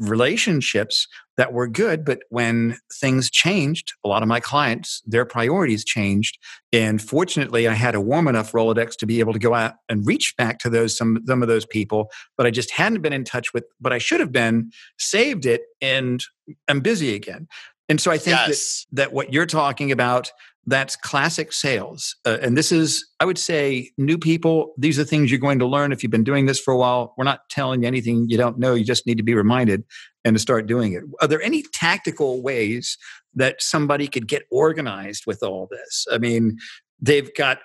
relationships 0.00 1.06
that 1.36 1.52
were 1.52 1.68
good 1.68 2.04
but 2.04 2.20
when 2.30 2.76
things 3.00 3.30
changed 3.30 3.92
a 4.04 4.08
lot 4.08 4.22
of 4.22 4.28
my 4.28 4.40
clients 4.40 5.02
their 5.06 5.26
priorities 5.26 5.84
changed 5.84 6.38
and 6.72 7.02
fortunately 7.02 7.68
i 7.68 7.74
had 7.74 7.94
a 7.94 8.00
warm 8.00 8.26
enough 8.26 8.52
rolodex 8.52 8.96
to 8.96 9.06
be 9.06 9.20
able 9.20 9.32
to 9.32 9.38
go 9.38 9.54
out 9.54 9.74
and 9.90 10.06
reach 10.06 10.34
back 10.38 10.58
to 10.58 10.70
those 10.70 10.96
some, 10.96 11.22
some 11.26 11.42
of 11.42 11.48
those 11.48 11.66
people 11.66 12.10
but 12.38 12.46
i 12.46 12.50
just 12.50 12.70
hadn't 12.70 13.02
been 13.02 13.12
in 13.12 13.24
touch 13.24 13.52
with 13.52 13.64
but 13.78 13.92
i 13.92 13.98
should 13.98 14.20
have 14.20 14.32
been 14.32 14.70
saved 14.98 15.44
it 15.44 15.62
and 15.82 16.24
i'm 16.68 16.80
busy 16.80 17.14
again 17.14 17.46
and 17.90 18.00
so 18.00 18.10
i 18.10 18.16
think 18.16 18.36
yes. 18.36 18.86
that, 18.90 18.96
that 18.96 19.12
what 19.12 19.32
you're 19.32 19.46
talking 19.46 19.92
about 19.92 20.32
that's 20.66 20.94
classic 20.96 21.52
sales. 21.52 22.16
Uh, 22.26 22.38
and 22.42 22.56
this 22.56 22.70
is, 22.70 23.08
I 23.18 23.24
would 23.24 23.38
say, 23.38 23.90
new 23.96 24.18
people, 24.18 24.72
these 24.76 24.98
are 24.98 25.04
things 25.04 25.30
you're 25.30 25.40
going 25.40 25.58
to 25.58 25.66
learn 25.66 25.90
if 25.92 26.02
you've 26.02 26.12
been 26.12 26.24
doing 26.24 26.46
this 26.46 26.60
for 26.60 26.72
a 26.72 26.76
while. 26.76 27.14
We're 27.16 27.24
not 27.24 27.48
telling 27.48 27.82
you 27.82 27.88
anything 27.88 28.26
you 28.28 28.36
don't 28.36 28.58
know. 28.58 28.74
You 28.74 28.84
just 28.84 29.06
need 29.06 29.16
to 29.16 29.24
be 29.24 29.34
reminded 29.34 29.84
and 30.24 30.34
to 30.36 30.40
start 30.40 30.66
doing 30.66 30.92
it. 30.92 31.02
Are 31.20 31.28
there 31.28 31.42
any 31.42 31.62
tactical 31.72 32.42
ways 32.42 32.98
that 33.34 33.62
somebody 33.62 34.06
could 34.06 34.28
get 34.28 34.42
organized 34.50 35.24
with 35.26 35.42
all 35.42 35.66
this? 35.70 36.06
I 36.12 36.18
mean, 36.18 36.58
they've 37.00 37.34
got 37.34 37.58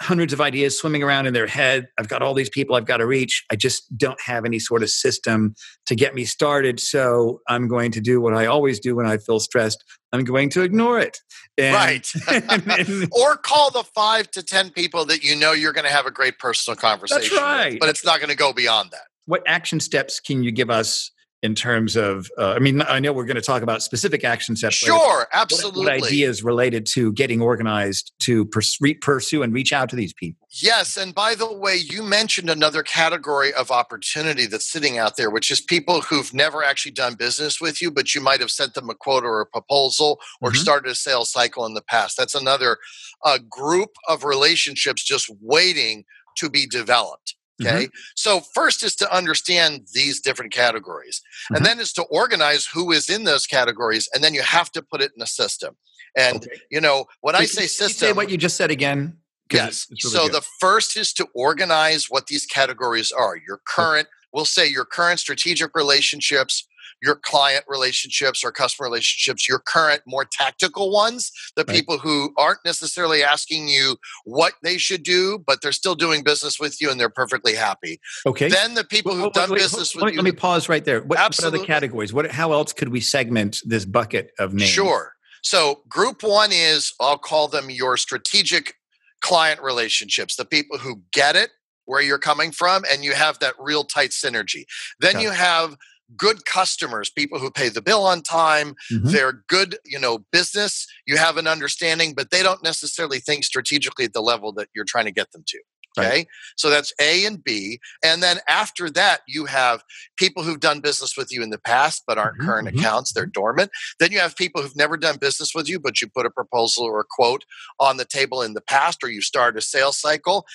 hundreds 0.00 0.32
of 0.32 0.40
ideas 0.40 0.78
swimming 0.78 1.02
around 1.02 1.26
in 1.26 1.32
their 1.32 1.46
head. 1.46 1.88
I've 1.98 2.08
got 2.08 2.22
all 2.22 2.34
these 2.34 2.50
people 2.50 2.76
I've 2.76 2.84
got 2.84 2.98
to 2.98 3.06
reach. 3.06 3.44
I 3.50 3.56
just 3.56 3.96
don't 3.96 4.20
have 4.20 4.44
any 4.44 4.58
sort 4.58 4.82
of 4.82 4.90
system 4.90 5.54
to 5.86 5.94
get 5.94 6.14
me 6.14 6.24
started. 6.24 6.80
So 6.80 7.40
I'm 7.48 7.68
going 7.68 7.90
to 7.92 8.00
do 8.00 8.20
what 8.20 8.34
I 8.34 8.46
always 8.46 8.78
do 8.78 8.94
when 8.96 9.06
I 9.06 9.16
feel 9.16 9.40
stressed. 9.40 9.82
I'm 10.12 10.24
going 10.24 10.50
to 10.50 10.62
ignore 10.62 10.98
it. 10.98 11.18
And, 11.56 11.74
right. 11.74 12.06
and, 12.30 12.70
and, 12.70 13.08
or 13.12 13.36
call 13.36 13.70
the 13.70 13.84
five 13.94 14.30
to 14.32 14.42
10 14.42 14.70
people 14.70 15.04
that 15.06 15.22
you 15.22 15.34
know 15.36 15.52
you're 15.52 15.72
going 15.72 15.86
to 15.86 15.92
have 15.92 16.06
a 16.06 16.10
great 16.10 16.38
personal 16.38 16.76
conversation. 16.76 17.30
That's 17.30 17.42
right. 17.42 17.72
With, 17.72 17.80
but 17.80 17.88
it's 17.88 18.04
not 18.04 18.18
going 18.18 18.30
to 18.30 18.36
go 18.36 18.52
beyond 18.52 18.90
that. 18.90 19.04
What 19.26 19.42
action 19.46 19.80
steps 19.80 20.20
can 20.20 20.42
you 20.42 20.50
give 20.50 20.70
us 20.70 21.10
in 21.42 21.54
terms 21.54 21.96
of 21.96 22.30
uh, 22.38 22.52
i 22.52 22.58
mean 22.58 22.82
i 22.82 22.98
know 22.98 23.12
we're 23.12 23.24
going 23.24 23.36
to 23.36 23.42
talk 23.42 23.62
about 23.62 23.82
specific 23.82 24.24
action 24.24 24.56
steps 24.56 24.76
sure 24.76 25.26
absolutely 25.32 25.84
what, 25.84 26.00
what 26.00 26.06
ideas 26.08 26.42
related 26.42 26.86
to 26.86 27.12
getting 27.12 27.40
organized 27.40 28.12
to 28.20 28.44
pers- 28.46 28.78
pursue 29.00 29.42
and 29.42 29.52
reach 29.52 29.72
out 29.72 29.88
to 29.88 29.96
these 29.96 30.12
people? 30.12 30.46
Yes 30.62 30.96
and 30.96 31.14
by 31.14 31.34
the 31.34 31.52
way 31.52 31.76
you 31.76 32.02
mentioned 32.02 32.50
another 32.50 32.82
category 32.82 33.52
of 33.54 33.70
opportunity 33.70 34.46
that's 34.46 34.70
sitting 34.70 34.98
out 34.98 35.16
there 35.16 35.30
which 35.30 35.50
is 35.50 35.60
people 35.60 36.00
who've 36.00 36.32
never 36.34 36.64
actually 36.64 36.92
done 36.92 37.14
business 37.14 37.60
with 37.60 37.80
you 37.80 37.90
but 37.90 38.14
you 38.14 38.20
might 38.20 38.40
have 38.40 38.50
sent 38.50 38.74
them 38.74 38.90
a 38.90 38.94
quote 38.94 39.24
or 39.24 39.40
a 39.40 39.46
proposal 39.46 40.20
or 40.40 40.50
mm-hmm. 40.50 40.58
started 40.58 40.90
a 40.90 40.94
sales 40.94 41.30
cycle 41.30 41.66
in 41.66 41.74
the 41.74 41.82
past. 41.82 42.16
That's 42.16 42.34
another 42.34 42.78
uh, 43.24 43.38
group 43.48 43.90
of 44.08 44.24
relationships 44.24 45.04
just 45.04 45.30
waiting 45.40 46.04
to 46.36 46.48
be 46.48 46.66
developed 46.66 47.34
Okay. 47.60 47.84
Mm-hmm. 47.84 47.98
So, 48.16 48.40
first 48.54 48.82
is 48.82 48.94
to 48.96 49.14
understand 49.14 49.86
these 49.92 50.20
different 50.20 50.52
categories, 50.52 51.20
mm-hmm. 51.44 51.56
and 51.56 51.66
then 51.66 51.80
is 51.80 51.92
to 51.94 52.02
organize 52.04 52.66
who 52.66 52.92
is 52.92 53.10
in 53.10 53.24
those 53.24 53.46
categories, 53.46 54.08
and 54.14 54.24
then 54.24 54.34
you 54.34 54.42
have 54.42 54.70
to 54.72 54.82
put 54.82 55.00
it 55.02 55.12
in 55.16 55.22
a 55.22 55.26
system. 55.26 55.76
And, 56.16 56.36
okay. 56.36 56.60
you 56.70 56.80
know, 56.80 57.06
when 57.20 57.36
I 57.36 57.44
say 57.44 57.66
system. 57.66 58.08
say 58.08 58.12
what 58.12 58.30
you 58.30 58.36
just 58.36 58.56
said 58.56 58.70
again? 58.70 59.16
Yes. 59.52 59.86
It's, 59.90 59.90
it's 59.90 60.04
really 60.04 60.16
so, 60.16 60.32
good. 60.32 60.42
the 60.42 60.46
first 60.60 60.96
is 60.96 61.12
to 61.14 61.26
organize 61.34 62.06
what 62.08 62.26
these 62.26 62.46
categories 62.46 63.12
are 63.12 63.36
your 63.36 63.60
current, 63.66 64.06
okay. 64.06 64.28
we'll 64.32 64.44
say 64.44 64.66
your 64.66 64.84
current 64.84 65.20
strategic 65.20 65.74
relationships, 65.74 66.66
your 67.02 67.16
client 67.16 67.64
relationships 67.68 68.44
or 68.44 68.52
customer 68.52 68.86
relationships, 68.86 69.48
your 69.48 69.58
current 69.58 70.02
more 70.06 70.24
tactical 70.30 70.92
ones, 70.92 71.30
the 71.56 71.64
right. 71.64 71.76
people 71.76 71.98
who 71.98 72.32
aren't 72.36 72.60
necessarily 72.64 73.22
asking 73.22 73.68
you 73.68 73.96
what 74.24 74.54
they 74.62 74.78
should 74.78 75.02
do, 75.02 75.38
but 75.46 75.60
they're 75.62 75.72
still 75.72 75.94
doing 75.94 76.22
business 76.22 76.58
with 76.58 76.80
you 76.80 76.90
and 76.90 76.98
they're 76.98 77.08
perfectly 77.08 77.54
happy. 77.54 78.00
Okay. 78.26 78.48
Then 78.48 78.74
the 78.74 78.84
people 78.84 79.14
who've 79.14 79.24
wait, 79.24 79.34
done 79.34 79.50
wait, 79.50 79.60
business 79.60 79.94
wait, 79.94 80.04
with 80.04 80.14
you. 80.14 80.18
Let 80.20 80.24
me 80.24 80.32
pause 80.32 80.68
right 80.68 80.84
there. 80.84 81.00
What, 81.02 81.18
what 81.18 81.44
other 81.44 81.64
categories? 81.64 82.12
What? 82.12 82.30
How 82.30 82.52
else 82.52 82.72
could 82.72 82.88
we 82.90 83.00
segment 83.00 83.60
this 83.64 83.84
bucket 83.84 84.32
of 84.38 84.54
names? 84.54 84.70
Sure. 84.70 85.12
So 85.42 85.82
group 85.88 86.22
one 86.22 86.50
is 86.52 86.92
I'll 87.00 87.18
call 87.18 87.48
them 87.48 87.70
your 87.70 87.96
strategic 87.96 88.74
client 89.20 89.60
relationships, 89.62 90.36
the 90.36 90.44
people 90.44 90.78
who 90.78 91.02
get 91.12 91.36
it 91.36 91.50
where 91.86 92.00
you're 92.00 92.18
coming 92.18 92.52
from 92.52 92.84
and 92.90 93.04
you 93.04 93.12
have 93.12 93.38
that 93.40 93.54
real 93.58 93.84
tight 93.84 94.10
synergy. 94.10 94.64
Then 95.00 95.18
you 95.18 95.30
have 95.30 95.76
good 96.16 96.44
customers, 96.44 97.10
people 97.10 97.38
who 97.38 97.50
pay 97.50 97.68
the 97.68 97.82
bill 97.82 98.04
on 98.04 98.22
time, 98.22 98.74
mm-hmm. 98.92 99.08
they're 99.08 99.44
good, 99.48 99.78
you 99.84 99.98
know, 99.98 100.18
business, 100.32 100.86
you 101.06 101.16
have 101.16 101.36
an 101.36 101.46
understanding, 101.46 102.14
but 102.14 102.30
they 102.30 102.42
don't 102.42 102.62
necessarily 102.62 103.18
think 103.18 103.44
strategically 103.44 104.04
at 104.04 104.12
the 104.12 104.22
level 104.22 104.52
that 104.52 104.68
you're 104.74 104.84
trying 104.84 105.04
to 105.06 105.12
get 105.12 105.30
them 105.32 105.44
to. 105.46 105.58
Okay. 105.98 106.08
Right. 106.08 106.26
So 106.56 106.70
that's 106.70 106.92
A 107.00 107.24
and 107.24 107.42
B. 107.42 107.80
And 108.04 108.22
then 108.22 108.38
after 108.48 108.90
that, 108.90 109.20
you 109.26 109.46
have 109.46 109.82
people 110.16 110.42
who've 110.42 110.60
done 110.60 110.80
business 110.80 111.16
with 111.16 111.32
you 111.32 111.42
in 111.42 111.50
the 111.50 111.58
past 111.58 112.04
but 112.06 112.18
aren't 112.18 112.38
mm-hmm. 112.38 112.46
current 112.46 112.68
mm-hmm. 112.68 112.78
accounts, 112.78 113.12
they're 113.12 113.26
dormant. 113.26 113.70
Then 113.98 114.12
you 114.12 114.20
have 114.20 114.36
people 114.36 114.62
who've 114.62 114.76
never 114.76 114.96
done 114.96 115.16
business 115.20 115.52
with 115.54 115.68
you, 115.68 115.80
but 115.80 116.00
you 116.00 116.08
put 116.08 116.26
a 116.26 116.30
proposal 116.30 116.84
or 116.84 117.00
a 117.00 117.04
quote 117.08 117.44
on 117.80 117.96
the 117.96 118.04
table 118.04 118.42
in 118.42 118.54
the 118.54 118.60
past 118.60 119.02
or 119.02 119.10
you 119.10 119.20
start 119.20 119.56
a 119.56 119.60
sales 119.60 119.98
cycle. 119.98 120.46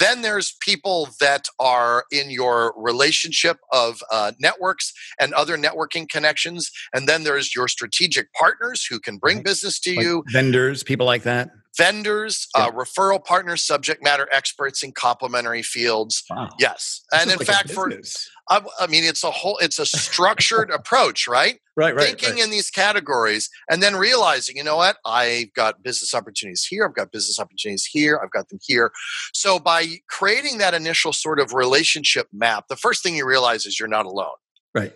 Then 0.00 0.22
there's 0.22 0.56
people 0.60 1.10
that 1.20 1.46
are 1.58 2.04
in 2.10 2.30
your 2.30 2.72
relationship 2.76 3.58
of 3.72 4.02
uh, 4.10 4.32
networks 4.40 4.92
and 5.20 5.34
other 5.34 5.58
networking 5.58 6.08
connections. 6.08 6.70
And 6.94 7.06
then 7.08 7.24
there's 7.24 7.54
your 7.54 7.68
strategic 7.68 8.32
partners 8.32 8.86
who 8.88 8.98
can 8.98 9.18
bring 9.18 9.38
right. 9.38 9.44
business 9.44 9.78
to 9.80 9.94
like 9.94 10.04
you. 10.04 10.24
Vendors, 10.32 10.82
people 10.82 11.06
like 11.06 11.24
that 11.24 11.50
vendors, 11.76 12.48
uh, 12.54 12.70
referral 12.70 13.24
partners, 13.24 13.64
subject 13.64 14.02
matter 14.02 14.28
experts 14.32 14.82
in 14.82 14.92
complementary 14.92 15.62
fields. 15.62 16.22
Wow. 16.30 16.48
Yes, 16.58 17.04
this 17.10 17.22
and 17.22 17.30
in 17.30 17.38
like 17.38 17.46
fact, 17.46 17.70
for 17.70 17.90
I, 18.50 18.62
I, 18.80 18.86
mean, 18.86 19.04
it's 19.04 19.22
a 19.24 19.30
whole, 19.30 19.58
it's 19.58 19.78
a 19.78 19.86
structured 19.86 20.70
approach, 20.74 21.28
right? 21.28 21.58
Right, 21.76 21.94
right. 21.94 22.06
Thinking 22.06 22.34
right. 22.34 22.44
in 22.44 22.50
these 22.50 22.70
categories, 22.70 23.50
and 23.70 23.82
then 23.82 23.94
realizing, 23.94 24.56
you 24.56 24.64
know 24.64 24.76
what, 24.76 24.96
I've 25.04 25.52
got 25.54 25.82
business 25.82 26.14
opportunities 26.14 26.64
here, 26.64 26.86
I've 26.86 26.94
got 26.94 27.12
business 27.12 27.38
opportunities 27.38 27.84
here, 27.84 28.18
I've 28.22 28.30
got 28.30 28.48
them 28.48 28.58
here. 28.62 28.90
So 29.32 29.58
by 29.58 29.86
creating 30.08 30.58
that 30.58 30.74
initial 30.74 31.12
sort 31.12 31.40
of 31.40 31.52
relationship 31.52 32.28
map, 32.32 32.64
the 32.68 32.76
first 32.76 33.02
thing 33.02 33.16
you 33.16 33.26
realize 33.26 33.66
is 33.66 33.78
you're 33.78 33.88
not 33.88 34.06
alone. 34.06 34.36
Right 34.74 34.92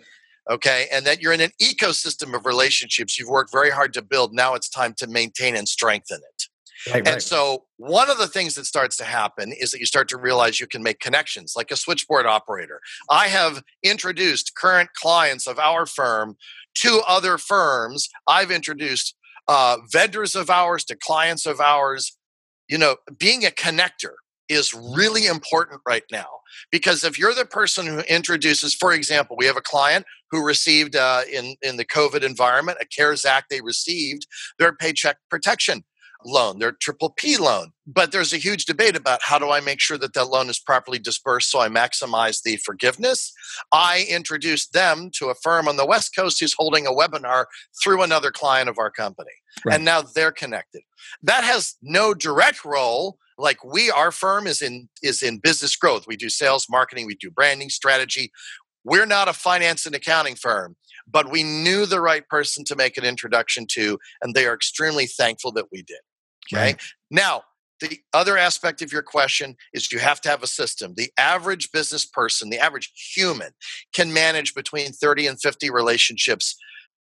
okay 0.49 0.87
and 0.91 1.05
that 1.05 1.21
you're 1.21 1.33
in 1.33 1.41
an 1.41 1.51
ecosystem 1.61 2.35
of 2.35 2.45
relationships 2.45 3.17
you've 3.17 3.29
worked 3.29 3.51
very 3.51 3.69
hard 3.69 3.93
to 3.93 4.01
build 4.01 4.33
now 4.33 4.53
it's 4.53 4.69
time 4.69 4.93
to 4.93 5.07
maintain 5.07 5.55
and 5.55 5.67
strengthen 5.67 6.17
it 6.17 6.47
Right, 6.87 6.97
and 6.97 7.07
right. 7.07 7.21
so 7.21 7.65
one 7.77 8.09
of 8.09 8.17
the 8.17 8.27
things 8.27 8.55
that 8.55 8.65
starts 8.65 8.97
to 8.97 9.03
happen 9.03 9.53
is 9.53 9.71
that 9.71 9.79
you 9.79 9.85
start 9.85 10.09
to 10.09 10.17
realize 10.17 10.59
you 10.59 10.67
can 10.67 10.83
make 10.83 10.99
connections 10.99 11.53
like 11.55 11.71
a 11.71 11.75
switchboard 11.75 12.25
operator. 12.25 12.81
I 13.09 13.27
have 13.27 13.63
introduced 13.83 14.55
current 14.55 14.89
clients 14.93 15.47
of 15.47 15.59
our 15.59 15.85
firm 15.85 16.35
to 16.75 17.01
other 17.07 17.37
firms. 17.37 18.09
I've 18.27 18.51
introduced 18.51 19.15
uh, 19.47 19.77
vendors 19.91 20.35
of 20.35 20.49
ours 20.49 20.83
to 20.85 20.95
clients 20.95 21.45
of 21.45 21.59
ours. 21.59 22.17
You 22.67 22.77
know, 22.77 22.97
being 23.17 23.45
a 23.45 23.49
connector 23.49 24.13
is 24.49 24.73
really 24.73 25.25
important 25.25 25.81
right 25.85 26.03
now 26.11 26.27
because 26.71 27.03
if 27.03 27.17
you're 27.17 27.33
the 27.33 27.45
person 27.45 27.85
who 27.85 27.99
introduces 28.01 28.75
for 28.75 28.93
example 28.93 29.35
we 29.37 29.45
have 29.45 29.57
a 29.57 29.61
client 29.61 30.05
who 30.31 30.45
received 30.45 30.95
uh, 30.95 31.21
in 31.31 31.55
in 31.61 31.77
the 31.77 31.85
covid 31.85 32.23
environment 32.23 32.77
a 32.81 32.85
cares 32.85 33.23
act 33.25 33.49
they 33.49 33.61
received 33.61 34.27
their 34.59 34.73
paycheck 34.73 35.17
protection 35.29 35.83
loan, 36.25 36.59
their 36.59 36.71
triple 36.71 37.09
P 37.09 37.37
loan. 37.37 37.71
But 37.85 38.11
there's 38.11 38.33
a 38.33 38.37
huge 38.37 38.65
debate 38.65 38.95
about 38.95 39.21
how 39.23 39.39
do 39.39 39.51
I 39.51 39.59
make 39.59 39.79
sure 39.79 39.97
that 39.97 40.13
that 40.13 40.29
loan 40.29 40.49
is 40.49 40.59
properly 40.59 40.99
dispersed 40.99 41.51
so 41.51 41.59
I 41.59 41.69
maximize 41.69 42.41
the 42.41 42.57
forgiveness. 42.57 43.33
I 43.71 44.05
introduced 44.09 44.73
them 44.73 45.09
to 45.15 45.29
a 45.29 45.35
firm 45.35 45.67
on 45.67 45.77
the 45.77 45.85
West 45.85 46.15
Coast 46.15 46.39
who's 46.39 46.55
holding 46.57 46.87
a 46.87 46.91
webinar 46.91 47.45
through 47.83 48.01
another 48.01 48.31
client 48.31 48.69
of 48.69 48.77
our 48.79 48.91
company. 48.91 49.31
Right. 49.65 49.75
And 49.75 49.85
now 49.85 50.01
they're 50.01 50.31
connected. 50.31 50.81
That 51.21 51.43
has 51.43 51.75
no 51.81 52.13
direct 52.13 52.65
role 52.65 53.17
like 53.37 53.63
we 53.63 53.89
our 53.89 54.11
firm 54.11 54.47
is 54.47 54.61
in 54.61 54.89
is 55.01 55.21
in 55.21 55.39
business 55.39 55.75
growth 55.75 56.05
we 56.07 56.15
do 56.15 56.29
sales 56.29 56.67
marketing 56.69 57.05
we 57.05 57.15
do 57.15 57.31
branding 57.31 57.69
strategy 57.69 58.31
we're 58.83 59.05
not 59.05 59.27
a 59.27 59.33
finance 59.33 59.85
and 59.85 59.95
accounting 59.95 60.35
firm 60.35 60.75
but 61.07 61.31
we 61.31 61.43
knew 61.43 61.85
the 61.85 62.01
right 62.01 62.27
person 62.29 62.63
to 62.63 62.75
make 62.75 62.97
an 62.97 63.03
introduction 63.03 63.65
to 63.69 63.99
and 64.21 64.33
they 64.33 64.45
are 64.45 64.53
extremely 64.53 65.07
thankful 65.07 65.51
that 65.51 65.65
we 65.71 65.81
did 65.81 65.99
Okay. 66.51 66.61
Right. 66.61 66.81
Now, 67.09 67.43
the 67.79 67.99
other 68.13 68.37
aspect 68.37 68.81
of 68.81 68.93
your 68.93 69.01
question 69.01 69.55
is 69.73 69.91
you 69.91 69.99
have 69.99 70.21
to 70.21 70.29
have 70.29 70.43
a 70.43 70.47
system. 70.47 70.93
The 70.95 71.11
average 71.17 71.71
business 71.71 72.05
person, 72.05 72.49
the 72.49 72.59
average 72.59 72.91
human, 73.13 73.51
can 73.93 74.13
manage 74.13 74.53
between 74.53 74.91
30 74.93 75.27
and 75.27 75.41
50 75.41 75.69
relationships 75.69 76.55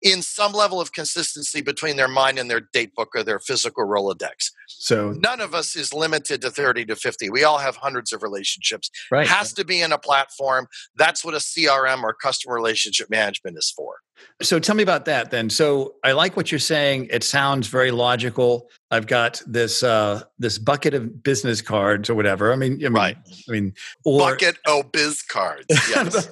in 0.03 0.21
some 0.21 0.51
level 0.51 0.81
of 0.81 0.91
consistency 0.91 1.61
between 1.61 1.95
their 1.95 2.09
mind 2.09 2.37
and 2.37 2.51
their 2.51 2.59
date 2.73 2.93
book 2.93 3.09
or 3.15 3.23
their 3.23 3.39
physical 3.39 3.85
Rolodex. 3.85 4.51
So 4.67 5.11
none 5.11 5.39
of 5.39 5.53
us 5.53 5.77
is 5.77 5.93
limited 5.93 6.41
to 6.41 6.51
30 6.51 6.85
to 6.85 6.95
50. 6.95 7.29
We 7.29 7.45
all 7.45 7.57
have 7.57 7.77
hundreds 7.77 8.11
of 8.11 8.21
relationships. 8.21 8.89
Right. 9.09 9.25
Has 9.25 9.53
to 9.53 9.63
be 9.63 9.81
in 9.81 9.93
a 9.93 9.97
platform. 9.97 10.67
That's 10.97 11.23
what 11.23 11.33
a 11.33 11.37
CRM 11.37 12.03
or 12.03 12.13
customer 12.13 12.53
relationship 12.53 13.09
management 13.09 13.57
is 13.57 13.71
for. 13.75 13.95
So 14.41 14.59
tell 14.59 14.75
me 14.75 14.83
about 14.83 15.05
that 15.05 15.31
then. 15.31 15.49
So 15.49 15.95
I 16.03 16.11
like 16.11 16.35
what 16.35 16.51
you're 16.51 16.59
saying. 16.59 17.07
It 17.09 17.23
sounds 17.23 17.67
very 17.67 17.91
logical. 17.91 18.69
I've 18.93 19.07
got 19.07 19.41
this 19.47 19.81
uh, 19.81 20.21
this 20.37 20.59
bucket 20.59 20.93
of 20.93 21.23
business 21.23 21.63
cards 21.63 22.11
or 22.11 22.15
whatever. 22.15 22.53
I 22.53 22.55
mean, 22.55 22.73
I 22.73 22.89
mean 22.89 22.93
right. 22.93 23.17
I 23.49 23.51
mean, 23.51 23.73
or, 24.05 24.19
bucket 24.19 24.57
of 24.67 24.91
biz 24.91 25.23
cards. 25.23 25.65
Yes. 25.89 26.29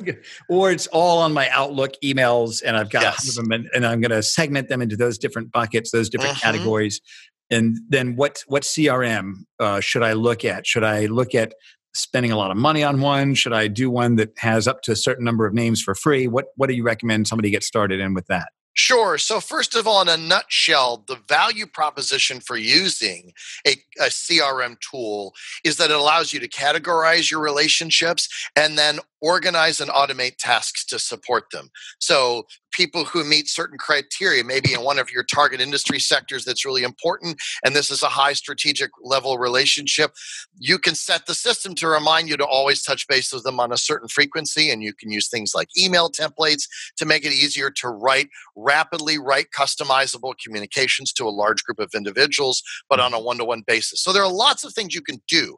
or 0.47 0.71
it's 0.71 0.85
all 0.87 1.17
on 1.17 1.33
my 1.33 1.49
Outlook 1.49 1.93
emails, 2.03 2.61
and 2.63 2.77
I've 2.77 2.91
got 2.91 3.01
yes. 3.01 3.35
them, 3.35 3.51
and, 3.51 3.67
and 3.73 3.83
I'm 3.83 3.99
going 3.99 4.11
to 4.11 4.21
segment 4.21 4.69
them 4.69 4.79
into 4.79 4.95
those 4.95 5.17
different 5.17 5.51
buckets, 5.51 5.89
those 5.89 6.07
different 6.07 6.35
mm-hmm. 6.35 6.51
categories. 6.51 7.01
And 7.49 7.77
then 7.89 8.15
what 8.15 8.43
what 8.45 8.61
CRM 8.61 9.43
uh, 9.59 9.79
should 9.79 10.03
I 10.03 10.13
look 10.13 10.45
at? 10.45 10.67
Should 10.67 10.83
I 10.83 11.07
look 11.07 11.33
at 11.33 11.55
spending 11.95 12.31
a 12.31 12.37
lot 12.37 12.51
of 12.51 12.57
money 12.57 12.83
on 12.83 13.01
one? 13.01 13.33
Should 13.33 13.53
I 13.53 13.69
do 13.69 13.89
one 13.89 14.17
that 14.17 14.37
has 14.37 14.67
up 14.67 14.83
to 14.83 14.91
a 14.91 14.95
certain 14.95 15.25
number 15.25 15.47
of 15.47 15.53
names 15.55 15.81
for 15.81 15.95
free? 15.95 16.27
What 16.27 16.45
what 16.57 16.69
do 16.69 16.75
you 16.75 16.83
recommend 16.83 17.27
somebody 17.27 17.49
get 17.49 17.63
started 17.63 17.99
in 17.99 18.13
with 18.13 18.27
that? 18.27 18.49
Sure. 18.73 19.17
So, 19.17 19.41
first 19.41 19.75
of 19.75 19.85
all, 19.85 20.01
in 20.01 20.07
a 20.07 20.15
nutshell, 20.15 21.03
the 21.05 21.17
value 21.27 21.65
proposition 21.65 22.39
for 22.39 22.55
using 22.55 23.33
a, 23.67 23.71
a, 23.99 24.05
CRM 24.05 24.77
tool 24.79 25.33
is 25.65 25.75
that 25.75 25.91
it 25.91 25.97
allows 25.97 26.31
you 26.31 26.39
to 26.39 26.47
categorize 26.47 27.29
your 27.29 27.41
relationships 27.41 28.29
and 28.55 28.77
then 28.77 28.99
organize 29.21 29.79
and 29.79 29.91
automate 29.91 30.37
tasks 30.37 30.85
to 30.85 30.99
support 30.99 31.45
them. 31.51 31.69
So, 31.99 32.47
people 32.71 33.03
who 33.03 33.23
meet 33.25 33.49
certain 33.49 33.77
criteria, 33.77 34.43
maybe 34.43 34.73
in 34.73 34.81
one 34.81 34.97
of 34.97 35.11
your 35.11 35.23
target 35.23 35.59
industry 35.59 35.99
sectors 35.99 36.45
that's 36.45 36.65
really 36.65 36.83
important, 36.83 37.37
and 37.65 37.75
this 37.75 37.91
is 37.91 38.01
a 38.01 38.07
high 38.07 38.33
strategic 38.33 38.89
level 39.03 39.37
relationship, 39.37 40.11
you 40.57 40.79
can 40.79 40.95
set 40.95 41.25
the 41.25 41.35
system 41.35 41.75
to 41.75 41.87
remind 41.87 42.29
you 42.29 42.37
to 42.37 42.45
always 42.45 42.81
touch 42.81 43.07
base 43.07 43.31
with 43.33 43.43
them 43.43 43.59
on 43.59 43.71
a 43.71 43.77
certain 43.77 44.07
frequency. 44.07 44.69
And 44.69 44.81
you 44.81 44.93
can 44.93 45.11
use 45.11 45.27
things 45.29 45.53
like 45.53 45.67
email 45.77 46.09
templates 46.09 46.63
to 46.97 47.05
make 47.05 47.25
it 47.25 47.33
easier 47.33 47.69
to 47.71 47.89
write, 47.89 48.29
rapidly 48.55 49.19
write 49.19 49.47
customizable 49.57 50.33
communications 50.43 51.11
to 51.13 51.25
a 51.25 51.29
large 51.29 51.63
group 51.63 51.79
of 51.79 51.91
individuals, 51.93 52.63
but 52.89 52.99
on 52.99 53.13
a 53.13 53.19
one 53.19 53.37
to 53.37 53.45
one 53.45 53.63
basis. 53.67 54.01
So, 54.01 54.13
there 54.13 54.23
are 54.23 54.31
lots 54.31 54.63
of 54.63 54.73
things 54.73 54.95
you 54.95 55.01
can 55.01 55.21
do. 55.27 55.57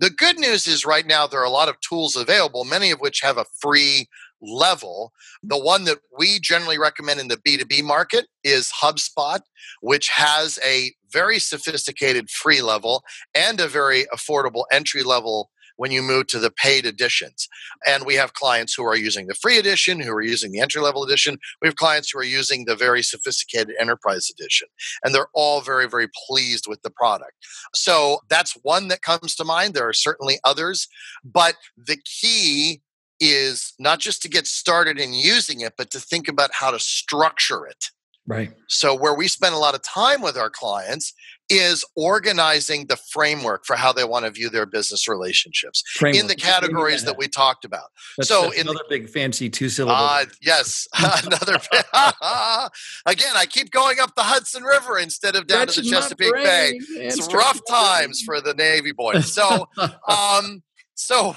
The 0.00 0.10
good 0.10 0.38
news 0.38 0.66
is 0.66 0.86
right 0.86 1.06
now 1.06 1.26
there 1.26 1.40
are 1.40 1.44
a 1.44 1.50
lot 1.50 1.68
of 1.68 1.80
tools 1.80 2.14
available, 2.14 2.64
many 2.64 2.90
of 2.90 3.00
which 3.00 3.20
have 3.20 3.36
a 3.36 3.46
free 3.60 4.06
level. 4.40 5.12
The 5.42 5.58
one 5.58 5.84
that 5.84 5.98
we 6.16 6.38
generally 6.38 6.78
recommend 6.78 7.18
in 7.18 7.28
the 7.28 7.36
B2B 7.36 7.82
market 7.82 8.26
is 8.44 8.72
HubSpot, 8.80 9.40
which 9.80 10.08
has 10.10 10.58
a 10.64 10.92
very 11.12 11.40
sophisticated 11.40 12.30
free 12.30 12.62
level 12.62 13.02
and 13.34 13.60
a 13.60 13.66
very 13.66 14.04
affordable 14.14 14.64
entry 14.70 15.02
level 15.02 15.50
when 15.78 15.90
you 15.90 16.02
move 16.02 16.26
to 16.26 16.38
the 16.38 16.50
paid 16.50 16.84
editions. 16.84 17.48
And 17.86 18.04
we 18.04 18.14
have 18.16 18.34
clients 18.34 18.74
who 18.74 18.84
are 18.84 18.96
using 18.96 19.26
the 19.26 19.34
free 19.34 19.58
edition, 19.58 20.00
who 20.00 20.12
are 20.12 20.22
using 20.22 20.52
the 20.52 20.60
entry 20.60 20.82
level 20.82 21.02
edition. 21.02 21.38
We 21.62 21.68
have 21.68 21.76
clients 21.76 22.10
who 22.10 22.18
are 22.18 22.24
using 22.24 22.64
the 22.64 22.76
very 22.76 23.02
sophisticated 23.02 23.74
enterprise 23.80 24.28
edition. 24.30 24.68
And 25.02 25.14
they're 25.14 25.28
all 25.34 25.62
very, 25.62 25.88
very 25.88 26.08
pleased 26.26 26.66
with 26.68 26.82
the 26.82 26.90
product. 26.90 27.32
So 27.74 28.18
that's 28.28 28.58
one 28.62 28.88
that 28.88 29.02
comes 29.02 29.34
to 29.36 29.44
mind. 29.44 29.74
There 29.74 29.88
are 29.88 29.94
certainly 29.94 30.38
others. 30.44 30.88
But 31.24 31.54
the 31.76 31.96
key 31.96 32.82
is 33.20 33.72
not 33.78 34.00
just 34.00 34.22
to 34.22 34.28
get 34.28 34.46
started 34.46 34.98
in 34.98 35.12
using 35.12 35.60
it, 35.60 35.74
but 35.76 35.90
to 35.90 36.00
think 36.00 36.28
about 36.28 36.50
how 36.52 36.70
to 36.70 36.78
structure 36.78 37.66
it. 37.66 37.86
Right. 38.26 38.52
So, 38.68 38.94
where 38.94 39.14
we 39.14 39.26
spend 39.26 39.54
a 39.54 39.58
lot 39.58 39.74
of 39.74 39.82
time 39.82 40.20
with 40.20 40.36
our 40.36 40.50
clients 40.50 41.14
is 41.50 41.84
organizing 41.96 42.86
the 42.86 42.96
framework 42.96 43.64
for 43.64 43.76
how 43.76 43.92
they 43.92 44.04
want 44.04 44.24
to 44.24 44.30
view 44.30 44.50
their 44.50 44.66
business 44.66 45.08
relationships 45.08 45.82
framework. 45.94 46.20
in 46.20 46.28
the 46.28 46.34
categories 46.34 47.04
that 47.04 47.16
we 47.16 47.26
talked 47.26 47.64
about. 47.64 47.88
That's, 48.16 48.28
so, 48.28 48.42
that's 48.42 48.56
in 48.56 48.68
another 48.68 48.84
big 48.88 49.08
fancy 49.08 49.48
two 49.48 49.68
syllable. 49.68 49.96
Uh, 49.96 50.26
yes, 50.42 50.86
another. 50.98 51.54
again, 53.06 53.32
I 53.34 53.46
keep 53.48 53.70
going 53.70 53.98
up 54.00 54.14
the 54.14 54.22
Hudson 54.22 54.62
River 54.62 54.98
instead 54.98 55.36
of 55.36 55.46
down 55.46 55.60
that's 55.60 55.76
to 55.76 55.82
the 55.82 55.90
Chesapeake 55.90 56.34
Bay. 56.34 56.78
It's 56.90 57.32
rough 57.32 57.60
times 57.68 58.22
for 58.24 58.40
the 58.40 58.54
Navy 58.54 58.92
boys. 58.92 59.32
So, 59.32 59.68
um, 60.08 60.62
so 60.94 61.36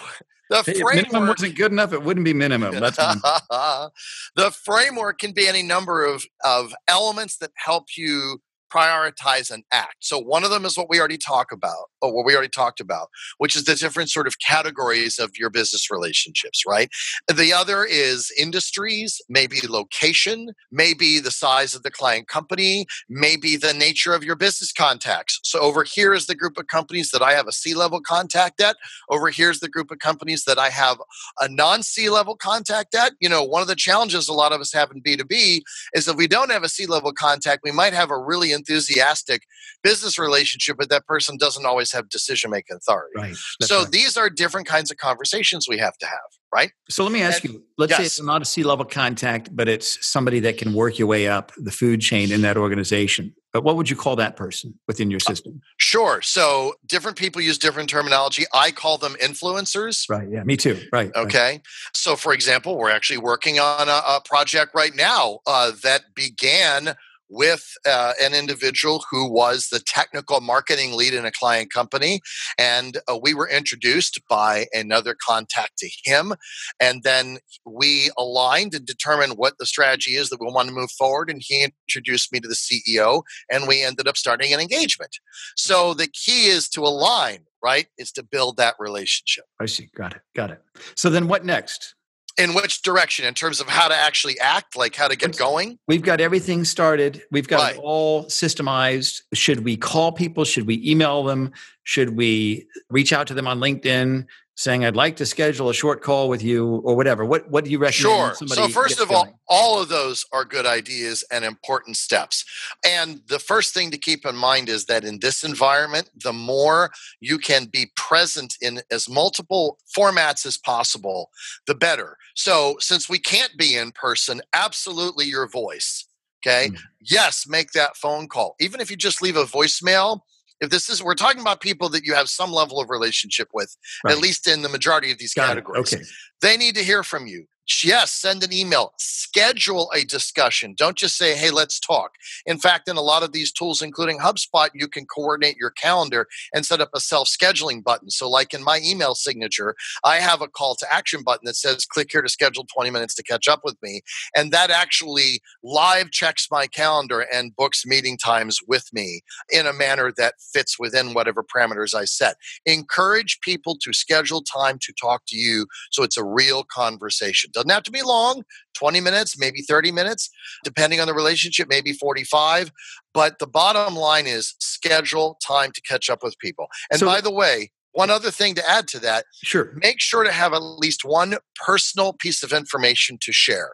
the 0.49 0.63
hey, 0.63 0.73
framework, 0.73 0.95
minimum 0.95 1.27
wasn't 1.27 1.55
good 1.55 1.71
enough, 1.71 1.93
it 1.93 2.03
wouldn't 2.03 2.25
be 2.25 2.33
minimum. 2.33 2.79
That's 2.79 2.97
the 2.97 4.51
framework 4.51 5.19
can 5.19 5.31
be 5.31 5.47
any 5.47 5.63
number 5.63 6.03
of, 6.03 6.25
of 6.43 6.73
elements 6.87 7.37
that 7.37 7.51
help 7.55 7.85
you 7.95 8.41
prioritize 8.73 9.51
and 9.51 9.63
act. 9.71 9.97
So 9.99 10.17
one 10.17 10.43
of 10.43 10.49
them 10.49 10.65
is 10.65 10.77
what 10.77 10.89
we 10.89 10.99
already 10.99 11.17
talk 11.17 11.51
about, 11.51 11.89
or 12.01 12.13
what 12.13 12.25
we 12.25 12.33
already 12.33 12.49
talked 12.49 12.79
about, 12.79 13.09
which 13.37 13.55
is 13.55 13.65
the 13.65 13.75
different 13.75 14.09
sort 14.09 14.27
of 14.27 14.39
categories 14.39 15.19
of 15.19 15.31
your 15.37 15.49
business 15.49 15.91
relationships, 15.91 16.63
right? 16.67 16.89
The 17.33 17.53
other 17.53 17.83
is 17.83 18.31
industries, 18.37 19.21
maybe 19.29 19.59
location, 19.67 20.51
maybe 20.71 21.19
the 21.19 21.31
size 21.31 21.75
of 21.75 21.83
the 21.83 21.91
client 21.91 22.27
company, 22.27 22.85
maybe 23.09 23.55
the 23.55 23.73
nature 23.73 24.13
of 24.13 24.23
your 24.23 24.35
business 24.35 24.71
contacts. 24.71 25.39
So 25.43 25.59
over 25.59 25.83
here 25.83 26.13
is 26.13 26.27
the 26.27 26.35
group 26.35 26.57
of 26.57 26.67
companies 26.67 27.11
that 27.11 27.21
I 27.21 27.33
have 27.33 27.47
a 27.47 27.51
C-level 27.51 28.01
contact 28.01 28.61
at. 28.61 28.77
Over 29.09 29.29
here's 29.29 29.59
the 29.59 29.69
group 29.69 29.91
of 29.91 29.99
companies 29.99 30.45
that 30.45 30.57
I 30.57 30.69
have 30.69 30.97
a 31.39 31.49
non-C-level 31.49 32.37
contact 32.37 32.95
at. 32.95 33.13
You 33.19 33.29
know, 33.29 33.43
one 33.43 33.61
of 33.61 33.67
the 33.67 33.75
challenges 33.75 34.27
a 34.27 34.33
lot 34.33 34.51
of 34.51 34.61
us 34.61 34.73
have 34.73 34.91
in 34.91 35.01
B2B 35.01 35.61
is 35.93 36.07
if 36.07 36.15
we 36.15 36.27
don't 36.27 36.51
have 36.51 36.63
a 36.63 36.69
C-level 36.69 37.13
contact, 37.13 37.61
we 37.63 37.71
might 37.71 37.93
have 37.93 38.11
a 38.11 38.17
really 38.17 38.51
enthusiastic 38.61 39.43
business 39.83 40.19
relationship, 40.19 40.77
but 40.77 40.89
that 40.89 41.05
person 41.05 41.37
doesn't 41.37 41.65
always 41.65 41.91
have 41.91 42.09
decision 42.09 42.51
making 42.51 42.77
authority. 42.77 43.13
Right. 43.15 43.35
so 43.61 43.79
right. 43.79 43.91
these 43.91 44.17
are 44.17 44.29
different 44.29 44.67
kinds 44.67 44.91
of 44.91 44.97
conversations 44.97 45.67
we 45.67 45.77
have 45.77 45.97
to 45.97 46.05
have, 46.05 46.19
right? 46.53 46.71
So 46.89 47.03
let 47.03 47.11
me 47.11 47.21
ask 47.21 47.43
and, 47.43 47.55
you 47.55 47.63
let's 47.77 47.91
yes. 47.91 47.99
say 47.99 48.05
it's 48.05 48.23
not 48.23 48.41
a 48.41 48.45
C 48.45 48.63
level 48.63 48.85
contact, 48.85 49.55
but 49.55 49.67
it's 49.67 50.05
somebody 50.05 50.39
that 50.41 50.57
can 50.57 50.73
work 50.73 50.99
your 50.99 51.07
way 51.07 51.27
up 51.27 51.51
the 51.57 51.71
food 51.71 52.01
chain 52.01 52.31
in 52.31 52.41
that 52.41 52.57
organization. 52.57 53.33
But 53.53 53.63
what 53.65 53.75
would 53.75 53.89
you 53.89 53.97
call 53.97 54.15
that 54.15 54.37
person 54.37 54.79
within 54.87 55.11
your 55.11 55.19
uh, 55.27 55.29
system? 55.29 55.53
Uh, 55.57 55.67
sure. 55.77 56.21
So 56.21 56.75
different 56.87 57.17
people 57.17 57.41
use 57.41 57.57
different 57.57 57.89
terminology. 57.89 58.45
I 58.53 58.71
call 58.71 58.97
them 58.97 59.15
influencers. 59.21 60.09
Right. 60.09 60.27
Yeah. 60.31 60.43
Me 60.43 60.55
too. 60.55 60.79
Right. 60.93 61.11
Okay. 61.15 61.51
Right. 61.51 61.61
So, 61.93 62.15
for 62.15 62.33
example, 62.33 62.77
we're 62.77 62.91
actually 62.91 63.17
working 63.17 63.59
on 63.59 63.89
a, 63.89 64.01
a 64.07 64.21
project 64.23 64.71
right 64.73 64.95
now 64.95 65.39
uh, 65.45 65.71
that 65.83 66.15
began 66.15 66.95
with 67.31 67.73
uh, 67.87 68.13
an 68.21 68.33
individual 68.33 69.03
who 69.09 69.31
was 69.31 69.69
the 69.69 69.79
technical 69.79 70.41
marketing 70.41 70.93
lead 70.93 71.13
in 71.13 71.25
a 71.25 71.31
client 71.31 71.71
company. 71.71 72.19
And 72.59 72.97
uh, 73.09 73.17
we 73.17 73.33
were 73.33 73.49
introduced 73.49 74.19
by 74.29 74.67
another 74.73 75.15
contact 75.25 75.77
to 75.77 75.89
him. 76.03 76.33
And 76.79 77.03
then 77.03 77.37
we 77.65 78.11
aligned 78.17 78.75
and 78.75 78.85
determined 78.85 79.37
what 79.37 79.57
the 79.57 79.65
strategy 79.65 80.15
is 80.15 80.29
that 80.29 80.41
we 80.41 80.51
want 80.51 80.67
to 80.67 80.75
move 80.75 80.91
forward. 80.91 81.29
And 81.29 81.41
he 81.43 81.63
introduced 81.63 82.33
me 82.33 82.41
to 82.41 82.47
the 82.47 82.55
CEO, 82.55 83.23
and 83.49 83.67
we 83.67 83.81
ended 83.81 84.07
up 84.07 84.17
starting 84.17 84.53
an 84.53 84.59
engagement. 84.59 85.15
So 85.55 85.93
the 85.93 86.07
key 86.07 86.47
is 86.47 86.67
to 86.69 86.81
align, 86.81 87.45
right? 87.63 87.87
Is 87.97 88.11
to 88.13 88.23
build 88.23 88.57
that 88.57 88.75
relationship. 88.77 89.45
I 89.59 89.67
see. 89.67 89.89
Got 89.95 90.15
it. 90.15 90.21
Got 90.35 90.51
it. 90.51 90.61
So 90.95 91.09
then 91.09 91.27
what 91.29 91.45
next? 91.45 91.95
In 92.37 92.53
which 92.53 92.81
direction 92.81 93.25
in 93.25 93.33
terms 93.33 93.59
of 93.59 93.67
how 93.67 93.87
to 93.87 93.95
actually 93.95 94.39
act 94.39 94.75
like 94.75 94.95
how 94.95 95.07
to 95.07 95.15
get 95.15 95.37
going? 95.37 95.77
We've 95.87 96.01
got 96.01 96.21
everything 96.21 96.63
started. 96.63 97.23
We've 97.31 97.47
got 97.47 97.61
right. 97.61 97.75
it 97.75 97.81
all 97.81 98.25
systemized. 98.25 99.21
Should 99.33 99.63
we 99.63 99.77
call 99.77 100.11
people? 100.11 100.45
Should 100.45 100.67
we 100.67 100.81
email 100.89 101.23
them? 101.23 101.51
Should 101.83 102.15
we 102.15 102.67
reach 102.89 103.11
out 103.13 103.27
to 103.27 103.33
them 103.33 103.47
on 103.47 103.59
linkedin 103.59 104.27
saying 104.61 104.85
I'd 104.85 104.95
like 104.95 105.15
to 105.17 105.25
schedule 105.25 105.69
a 105.69 105.73
short 105.73 106.01
call 106.01 106.29
with 106.29 106.43
you 106.43 106.75
or 106.83 106.95
whatever. 106.95 107.25
What 107.25 107.49
what 107.49 107.65
do 107.65 107.71
you 107.71 107.79
recommend? 107.79 108.37
Sure. 108.37 108.47
So 108.47 108.67
first 108.67 108.99
of 108.99 109.11
all, 109.11 109.39
all 109.47 109.81
of 109.81 109.89
those 109.89 110.23
are 110.31 110.45
good 110.45 110.65
ideas 110.65 111.23
and 111.31 111.43
important 111.43 111.97
steps. 111.97 112.45
And 112.85 113.21
the 113.27 113.39
first 113.39 113.73
thing 113.73 113.89
to 113.91 113.97
keep 113.97 114.25
in 114.25 114.35
mind 114.35 114.69
is 114.69 114.85
that 114.85 115.03
in 115.03 115.19
this 115.19 115.43
environment, 115.43 116.09
the 116.15 116.33
more 116.33 116.91
you 117.19 117.37
can 117.37 117.65
be 117.65 117.91
present 117.95 118.55
in 118.61 118.81
as 118.91 119.09
multiple 119.09 119.79
formats 119.97 120.45
as 120.45 120.57
possible, 120.57 121.31
the 121.65 121.75
better. 121.75 122.17
So 122.35 122.75
since 122.79 123.09
we 123.09 123.17
can't 123.17 123.57
be 123.57 123.75
in 123.75 123.91
person, 123.91 124.41
absolutely 124.53 125.25
your 125.25 125.47
voice. 125.49 126.07
Okay. 126.45 126.69
Mm. 126.69 126.77
Yes, 127.01 127.45
make 127.47 127.71
that 127.71 127.97
phone 127.97 128.27
call. 128.27 128.55
Even 128.59 128.79
if 128.79 128.89
you 128.89 128.97
just 128.97 129.21
leave 129.21 129.35
a 129.35 129.43
voicemail, 129.43 130.21
if 130.61 130.69
this 130.69 130.89
is 130.89 131.03
we're 131.03 131.15
talking 131.15 131.41
about 131.41 131.59
people 131.59 131.89
that 131.89 132.05
you 132.05 132.13
have 132.13 132.29
some 132.29 132.51
level 132.51 132.79
of 132.79 132.89
relationship 132.89 133.49
with 133.53 133.75
right. 134.03 134.13
at 134.13 134.21
least 134.21 134.47
in 134.47 134.61
the 134.61 134.69
majority 134.69 135.11
of 135.11 135.17
these 135.17 135.33
Got 135.33 135.47
categories 135.47 135.93
okay. 135.93 136.03
they 136.41 136.55
need 136.55 136.75
to 136.75 136.83
hear 136.83 137.03
from 137.03 137.27
you 137.27 137.45
yes, 137.83 138.11
send 138.11 138.43
an 138.43 138.53
email, 138.53 138.93
schedule 138.97 139.91
a 139.95 140.03
discussion. 140.03 140.73
Don't 140.77 140.97
just 140.97 141.17
say, 141.17 141.35
hey, 141.35 141.51
let's 141.51 141.79
talk. 141.79 142.13
In 142.45 142.57
fact, 142.57 142.87
in 142.89 142.97
a 142.97 143.01
lot 143.01 143.23
of 143.23 143.31
these 143.31 143.51
tools, 143.51 143.81
including 143.81 144.19
HubSpot, 144.19 144.69
you 144.73 144.87
can 144.87 145.05
coordinate 145.05 145.57
your 145.57 145.69
calendar 145.71 146.27
and 146.53 146.65
set 146.65 146.81
up 146.81 146.89
a 146.93 146.99
self 146.99 147.27
scheduling 147.29 147.83
button. 147.83 148.09
So, 148.09 148.29
like 148.29 148.53
in 148.53 148.63
my 148.63 148.79
email 148.83 149.15
signature, 149.15 149.75
I 150.03 150.17
have 150.17 150.41
a 150.41 150.47
call 150.47 150.75
to 150.75 150.93
action 150.93 151.23
button 151.23 151.45
that 151.45 151.55
says, 151.55 151.85
click 151.85 152.09
here 152.11 152.21
to 152.21 152.29
schedule 152.29 152.65
20 152.65 152.89
minutes 152.89 153.15
to 153.15 153.23
catch 153.23 153.47
up 153.47 153.61
with 153.63 153.77
me. 153.81 154.01
And 154.35 154.51
that 154.51 154.69
actually 154.71 155.41
live 155.63 156.11
checks 156.11 156.47
my 156.51 156.67
calendar 156.67 157.25
and 157.33 157.55
books 157.55 157.85
meeting 157.85 158.17
times 158.17 158.59
with 158.67 158.91
me 158.93 159.21
in 159.49 159.67
a 159.67 159.73
manner 159.73 160.11
that 160.17 160.35
fits 160.39 160.79
within 160.79 161.13
whatever 161.13 161.43
parameters 161.43 161.93
I 161.93 162.05
set. 162.05 162.35
Encourage 162.65 163.39
people 163.41 163.77
to 163.81 163.93
schedule 163.93 164.41
time 164.41 164.79
to 164.81 164.93
talk 164.93 165.23
to 165.27 165.37
you 165.37 165.67
so 165.91 166.03
it's 166.03 166.17
a 166.17 166.23
real 166.23 166.63
conversation. 166.63 167.50
Doesn't 167.53 167.69
have 167.69 167.83
to 167.83 167.91
be 167.91 168.01
long 168.01 168.43
20 168.75 169.01
minutes, 169.01 169.37
maybe 169.37 169.61
30 169.61 169.91
minutes, 169.91 170.29
depending 170.63 170.99
on 170.99 171.07
the 171.07 171.13
relationship, 171.13 171.67
maybe 171.69 171.93
45. 171.93 172.71
But 173.13 173.39
the 173.39 173.47
bottom 173.47 173.95
line 173.95 174.27
is 174.27 174.55
schedule 174.59 175.37
time 175.45 175.71
to 175.73 175.81
catch 175.81 176.09
up 176.09 176.23
with 176.23 176.37
people. 176.39 176.67
And 176.89 176.99
so, 176.99 177.05
by 177.05 177.21
the 177.21 177.31
way, 177.31 177.71
one 177.93 178.09
other 178.09 178.31
thing 178.31 178.55
to 178.55 178.69
add 178.69 178.87
to 178.89 178.99
that 178.99 179.25
sure 179.43 179.73
make 179.75 179.99
sure 179.99 180.23
to 180.23 180.31
have 180.31 180.53
at 180.53 180.61
least 180.61 181.03
one 181.03 181.35
personal 181.65 182.13
piece 182.13 182.43
of 182.43 182.53
information 182.53 183.17
to 183.21 183.31
share 183.31 183.71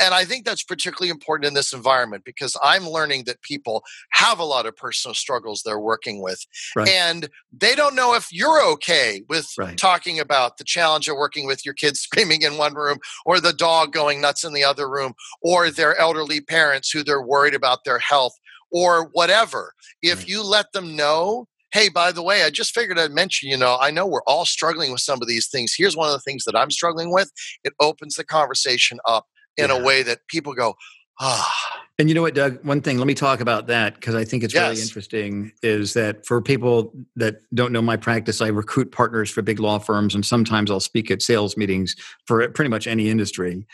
and 0.00 0.14
I 0.14 0.24
think 0.24 0.44
that's 0.44 0.62
particularly 0.62 1.10
important 1.10 1.46
in 1.46 1.54
this 1.54 1.72
environment 1.72 2.24
because 2.24 2.56
I'm 2.62 2.88
learning 2.88 3.24
that 3.24 3.42
people 3.42 3.84
have 4.10 4.38
a 4.38 4.44
lot 4.44 4.66
of 4.66 4.76
personal 4.76 5.14
struggles 5.14 5.62
they're 5.62 5.78
working 5.78 6.22
with. 6.22 6.44
Right. 6.74 6.88
And 6.88 7.28
they 7.52 7.74
don't 7.74 7.94
know 7.94 8.14
if 8.14 8.32
you're 8.32 8.62
okay 8.72 9.22
with 9.28 9.48
right. 9.58 9.76
talking 9.76 10.18
about 10.18 10.58
the 10.58 10.64
challenge 10.64 11.08
of 11.08 11.16
working 11.16 11.46
with 11.46 11.64
your 11.64 11.74
kids 11.74 12.00
screaming 12.04 12.42
in 12.42 12.56
one 12.56 12.74
room 12.74 12.98
or 13.24 13.40
the 13.40 13.52
dog 13.52 13.92
going 13.92 14.20
nuts 14.20 14.44
in 14.44 14.52
the 14.52 14.64
other 14.64 14.88
room 14.88 15.14
or 15.42 15.70
their 15.70 15.96
elderly 15.96 16.40
parents 16.40 16.90
who 16.90 17.02
they're 17.02 17.22
worried 17.22 17.54
about 17.54 17.84
their 17.84 17.98
health 17.98 18.34
or 18.70 19.08
whatever. 19.12 19.72
If 20.02 20.18
right. 20.18 20.28
you 20.28 20.42
let 20.42 20.72
them 20.72 20.96
know 20.96 21.46
hey, 21.74 21.88
by 21.88 22.12
the 22.12 22.22
way, 22.22 22.44
I 22.44 22.50
just 22.50 22.72
figured 22.72 23.00
I'd 23.00 23.10
mention, 23.10 23.50
you 23.50 23.56
know, 23.56 23.76
I 23.80 23.90
know 23.90 24.06
we're 24.06 24.22
all 24.28 24.44
struggling 24.44 24.92
with 24.92 25.00
some 25.00 25.20
of 25.20 25.26
these 25.26 25.48
things. 25.48 25.74
Here's 25.76 25.96
one 25.96 26.06
of 26.06 26.12
the 26.12 26.20
things 26.20 26.44
that 26.44 26.54
I'm 26.54 26.70
struggling 26.70 27.12
with. 27.12 27.32
It 27.64 27.72
opens 27.80 28.14
the 28.14 28.22
conversation 28.22 29.00
up 29.08 29.26
in 29.56 29.68
yeah. 29.68 29.76
a 29.76 29.82
way 29.82 30.02
that 30.02 30.26
people 30.28 30.54
go, 30.54 30.76
ah. 31.20 31.80
And 31.98 32.08
you 32.08 32.14
know 32.14 32.22
what, 32.22 32.34
Doug? 32.34 32.64
One 32.64 32.80
thing, 32.80 32.98
let 32.98 33.06
me 33.06 33.14
talk 33.14 33.40
about 33.40 33.68
that 33.68 33.94
because 33.94 34.16
I 34.16 34.24
think 34.24 34.42
it's 34.42 34.52
yes. 34.52 34.68
really 34.68 34.82
interesting. 34.82 35.52
Is 35.62 35.94
that 35.94 36.26
for 36.26 36.42
people 36.42 36.92
that 37.14 37.42
don't 37.54 37.72
know 37.72 37.82
my 37.82 37.96
practice, 37.96 38.40
I 38.40 38.48
recruit 38.48 38.90
partners 38.90 39.30
for 39.30 39.42
big 39.42 39.60
law 39.60 39.78
firms, 39.78 40.14
and 40.14 40.26
sometimes 40.26 40.72
I'll 40.72 40.80
speak 40.80 41.10
at 41.12 41.22
sales 41.22 41.56
meetings 41.56 41.94
for 42.26 42.48
pretty 42.48 42.68
much 42.68 42.88
any 42.88 43.08
industry. 43.08 43.64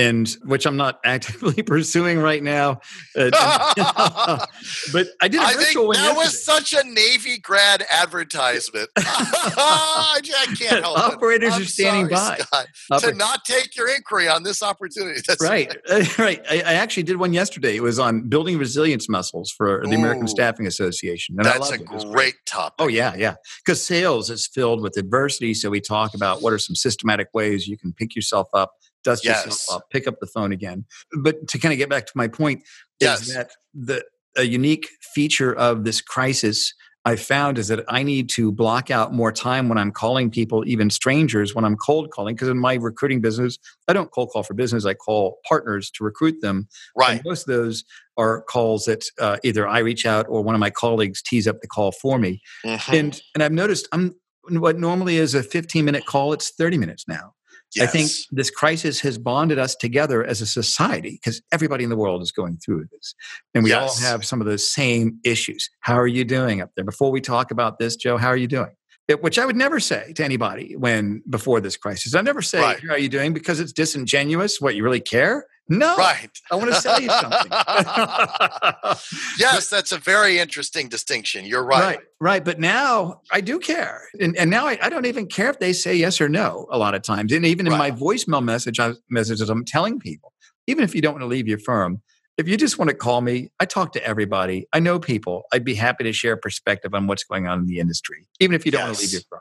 And 0.00 0.28
which 0.44 0.66
I'm 0.66 0.76
not 0.76 0.98
actively 1.04 1.62
pursuing 1.66 2.18
right 2.18 2.42
now. 2.42 2.80
Uh, 3.16 3.30
but 4.92 5.08
I 5.20 5.28
did 5.28 5.40
a 5.40 5.44
I 5.44 5.54
one. 5.76 5.96
That 5.96 6.14
yesterday. 6.14 6.14
was 6.16 6.44
such 6.44 6.72
a 6.72 6.82
Navy 6.84 7.38
grad 7.38 7.84
advertisement. 7.90 8.88
I 8.96 10.20
can't 10.22 10.82
help 10.82 10.98
it. 10.98 11.14
Operators 11.14 11.56
it. 11.56 11.62
are 11.62 11.66
standing 11.66 12.16
sorry, 12.16 12.40
by 12.50 12.64
Oper- 12.92 13.10
to 13.10 13.14
not 13.14 13.44
take 13.44 13.76
your 13.76 13.88
inquiry 13.94 14.28
on 14.28 14.42
this 14.42 14.62
opportunity. 14.62 15.20
That's 15.26 15.42
right, 15.42 15.74
right. 15.90 16.18
right. 16.18 16.46
I, 16.50 16.56
I, 16.60 16.74
actually 16.74 17.02
did 17.02 17.16
one 17.16 17.32
yesterday. 17.32 17.76
It 17.76 17.82
was 17.82 17.98
on 17.98 18.28
building 18.28 18.58
resilience 18.58 19.08
muscles 19.08 19.50
for 19.50 19.82
the 19.84 19.94
Ooh, 19.94 19.98
American 19.98 20.28
Staffing 20.28 20.66
Association. 20.66 21.36
And 21.38 21.44
that's 21.44 21.70
a 21.70 21.74
it. 21.74 21.84
great 21.84 22.34
topic. 22.46 22.74
Oh 22.78 22.88
yeah, 22.88 23.14
yeah. 23.16 23.34
Because 23.64 23.84
sales 23.84 24.30
is 24.30 24.46
filled 24.46 24.82
with 24.82 24.96
adversity. 24.96 25.52
So 25.52 25.68
we 25.68 25.80
talk 25.80 26.14
about 26.14 26.40
what 26.42 26.52
are 26.52 26.58
some 26.58 26.74
systematic 26.74 27.28
ways 27.34 27.68
you 27.68 27.76
can 27.76 27.92
pick 27.92 28.16
yourself 28.16 28.48
up 28.54 28.72
dust 29.04 29.24
yes. 29.24 29.44
yourself 29.44 29.78
up, 29.78 29.90
pick 29.90 30.06
up 30.06 30.20
the 30.20 30.26
phone 30.26 30.52
again. 30.52 30.84
But 31.22 31.48
to 31.48 31.58
kind 31.58 31.72
of 31.72 31.78
get 31.78 31.88
back 31.88 32.06
to 32.06 32.12
my 32.14 32.28
point, 32.28 32.62
yes. 33.00 33.22
is 33.22 33.34
that 33.34 33.50
the 33.74 34.04
a 34.36 34.44
unique 34.44 34.88
feature 35.12 35.52
of 35.52 35.84
this 35.84 36.00
crisis 36.00 36.72
I 37.06 37.16
found 37.16 37.56
is 37.56 37.68
that 37.68 37.82
I 37.88 38.02
need 38.02 38.28
to 38.30 38.52
block 38.52 38.90
out 38.90 39.12
more 39.14 39.32
time 39.32 39.70
when 39.70 39.78
I'm 39.78 39.90
calling 39.90 40.30
people, 40.30 40.64
even 40.66 40.90
strangers, 40.90 41.54
when 41.54 41.64
I'm 41.64 41.76
cold 41.76 42.10
calling. 42.10 42.34
Because 42.34 42.48
in 42.48 42.58
my 42.58 42.74
recruiting 42.74 43.22
business, 43.22 43.58
I 43.88 43.94
don't 43.94 44.10
cold 44.10 44.30
call 44.30 44.42
for 44.42 44.52
business. 44.52 44.84
I 44.84 44.92
call 44.92 45.38
partners 45.48 45.90
to 45.92 46.04
recruit 46.04 46.42
them. 46.42 46.68
Right. 46.94 47.12
And 47.12 47.22
most 47.24 47.48
of 47.48 47.54
those 47.54 47.84
are 48.18 48.42
calls 48.42 48.84
that 48.84 49.04
uh, 49.18 49.38
either 49.42 49.66
I 49.66 49.78
reach 49.78 50.04
out 50.04 50.26
or 50.28 50.42
one 50.42 50.54
of 50.54 50.58
my 50.58 50.68
colleagues 50.68 51.22
tees 51.22 51.48
up 51.48 51.62
the 51.62 51.68
call 51.68 51.92
for 51.92 52.18
me. 52.18 52.42
Mm-hmm. 52.66 52.94
And 52.94 53.22
and 53.34 53.42
I've 53.42 53.52
noticed 53.52 53.88
I'm 53.92 54.14
what 54.50 54.78
normally 54.78 55.16
is 55.16 55.34
a 55.34 55.42
15 55.42 55.84
minute 55.84 56.04
call, 56.04 56.34
it's 56.34 56.50
30 56.50 56.76
minutes 56.76 57.06
now. 57.08 57.32
Yes. 57.74 57.88
I 57.88 57.92
think 57.92 58.10
this 58.32 58.50
crisis 58.50 59.00
has 59.00 59.16
bonded 59.16 59.58
us 59.58 59.76
together 59.76 60.24
as 60.24 60.40
a 60.40 60.46
society 60.46 61.20
because 61.22 61.40
everybody 61.52 61.84
in 61.84 61.90
the 61.90 61.96
world 61.96 62.20
is 62.20 62.32
going 62.32 62.58
through 62.58 62.86
this. 62.92 63.14
And 63.54 63.62
we 63.62 63.70
yes. 63.70 63.80
all 64.02 64.08
have 64.08 64.24
some 64.24 64.40
of 64.40 64.46
the 64.46 64.58
same 64.58 65.18
issues. 65.24 65.70
How 65.80 65.94
are 65.94 66.06
you 66.06 66.24
doing 66.24 66.60
up 66.60 66.70
there? 66.74 66.84
Before 66.84 67.12
we 67.12 67.20
talk 67.20 67.50
about 67.50 67.78
this, 67.78 67.94
Joe, 67.96 68.16
how 68.16 68.28
are 68.28 68.36
you 68.36 68.48
doing? 68.48 68.70
It, 69.06 69.22
which 69.22 69.38
I 69.38 69.46
would 69.46 69.56
never 69.56 69.80
say 69.80 70.12
to 70.14 70.24
anybody 70.24 70.76
when 70.76 71.22
before 71.28 71.60
this 71.60 71.76
crisis. 71.76 72.14
I 72.14 72.20
never 72.22 72.42
say, 72.42 72.60
right. 72.60 72.80
How 72.86 72.94
are 72.94 72.98
you 72.98 73.08
doing? 73.08 73.32
Because 73.32 73.60
it's 73.60 73.72
disingenuous. 73.72 74.60
What 74.60 74.74
you 74.74 74.84
really 74.84 75.00
care? 75.00 75.46
No. 75.70 75.96
Right. 75.96 76.30
I 76.50 76.56
want 76.56 76.74
to 76.74 76.80
sell 76.80 77.00
you 77.00 77.08
something. 77.08 77.48
yes, 79.38 79.70
that's 79.70 79.92
a 79.92 79.98
very 79.98 80.40
interesting 80.40 80.88
distinction. 80.88 81.46
You're 81.46 81.64
right. 81.64 81.80
Right. 81.80 82.00
Right. 82.20 82.44
But 82.44 82.58
now 82.58 83.20
I 83.30 83.40
do 83.40 83.60
care. 83.60 84.08
And, 84.20 84.36
and 84.36 84.50
now 84.50 84.66
I, 84.66 84.78
I 84.82 84.88
don't 84.88 85.06
even 85.06 85.26
care 85.26 85.48
if 85.48 85.60
they 85.60 85.72
say 85.72 85.94
yes 85.94 86.20
or 86.20 86.28
no 86.28 86.66
a 86.72 86.76
lot 86.76 86.96
of 86.96 87.02
times. 87.02 87.32
And 87.32 87.46
even 87.46 87.68
in 87.68 87.72
right. 87.72 87.94
my 87.94 87.96
voicemail 87.96 88.42
message, 88.42 88.80
I, 88.80 88.94
messages, 89.10 89.48
I'm 89.48 89.64
telling 89.64 90.00
people, 90.00 90.32
even 90.66 90.82
if 90.82 90.92
you 90.92 91.00
don't 91.00 91.12
want 91.12 91.22
to 91.22 91.28
leave 91.28 91.46
your 91.46 91.60
firm, 91.60 92.02
if 92.36 92.48
you 92.48 92.56
just 92.56 92.76
want 92.76 92.88
to 92.88 92.96
call 92.96 93.20
me, 93.20 93.52
I 93.60 93.64
talk 93.64 93.92
to 93.92 94.04
everybody. 94.04 94.66
I 94.72 94.80
know 94.80 94.98
people. 94.98 95.44
I'd 95.52 95.64
be 95.64 95.74
happy 95.76 96.02
to 96.02 96.12
share 96.12 96.36
perspective 96.36 96.94
on 96.94 97.06
what's 97.06 97.22
going 97.22 97.46
on 97.46 97.60
in 97.60 97.66
the 97.66 97.78
industry, 97.78 98.26
even 98.40 98.56
if 98.56 98.66
you 98.66 98.72
don't 98.72 98.80
yes. 98.80 98.88
want 98.88 98.96
to 98.96 99.02
leave 99.04 99.12
your 99.12 99.22
firm. 99.30 99.40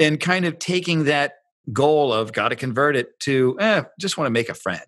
And 0.00 0.18
kind 0.18 0.44
of 0.44 0.58
taking 0.58 1.04
that 1.04 1.34
goal 1.72 2.12
of 2.12 2.32
got 2.32 2.48
to 2.48 2.56
convert 2.56 2.96
it 2.96 3.20
to 3.20 3.56
eh, 3.60 3.82
just 4.00 4.18
want 4.18 4.26
to 4.26 4.32
make 4.32 4.48
a 4.48 4.54
friend 4.54 4.82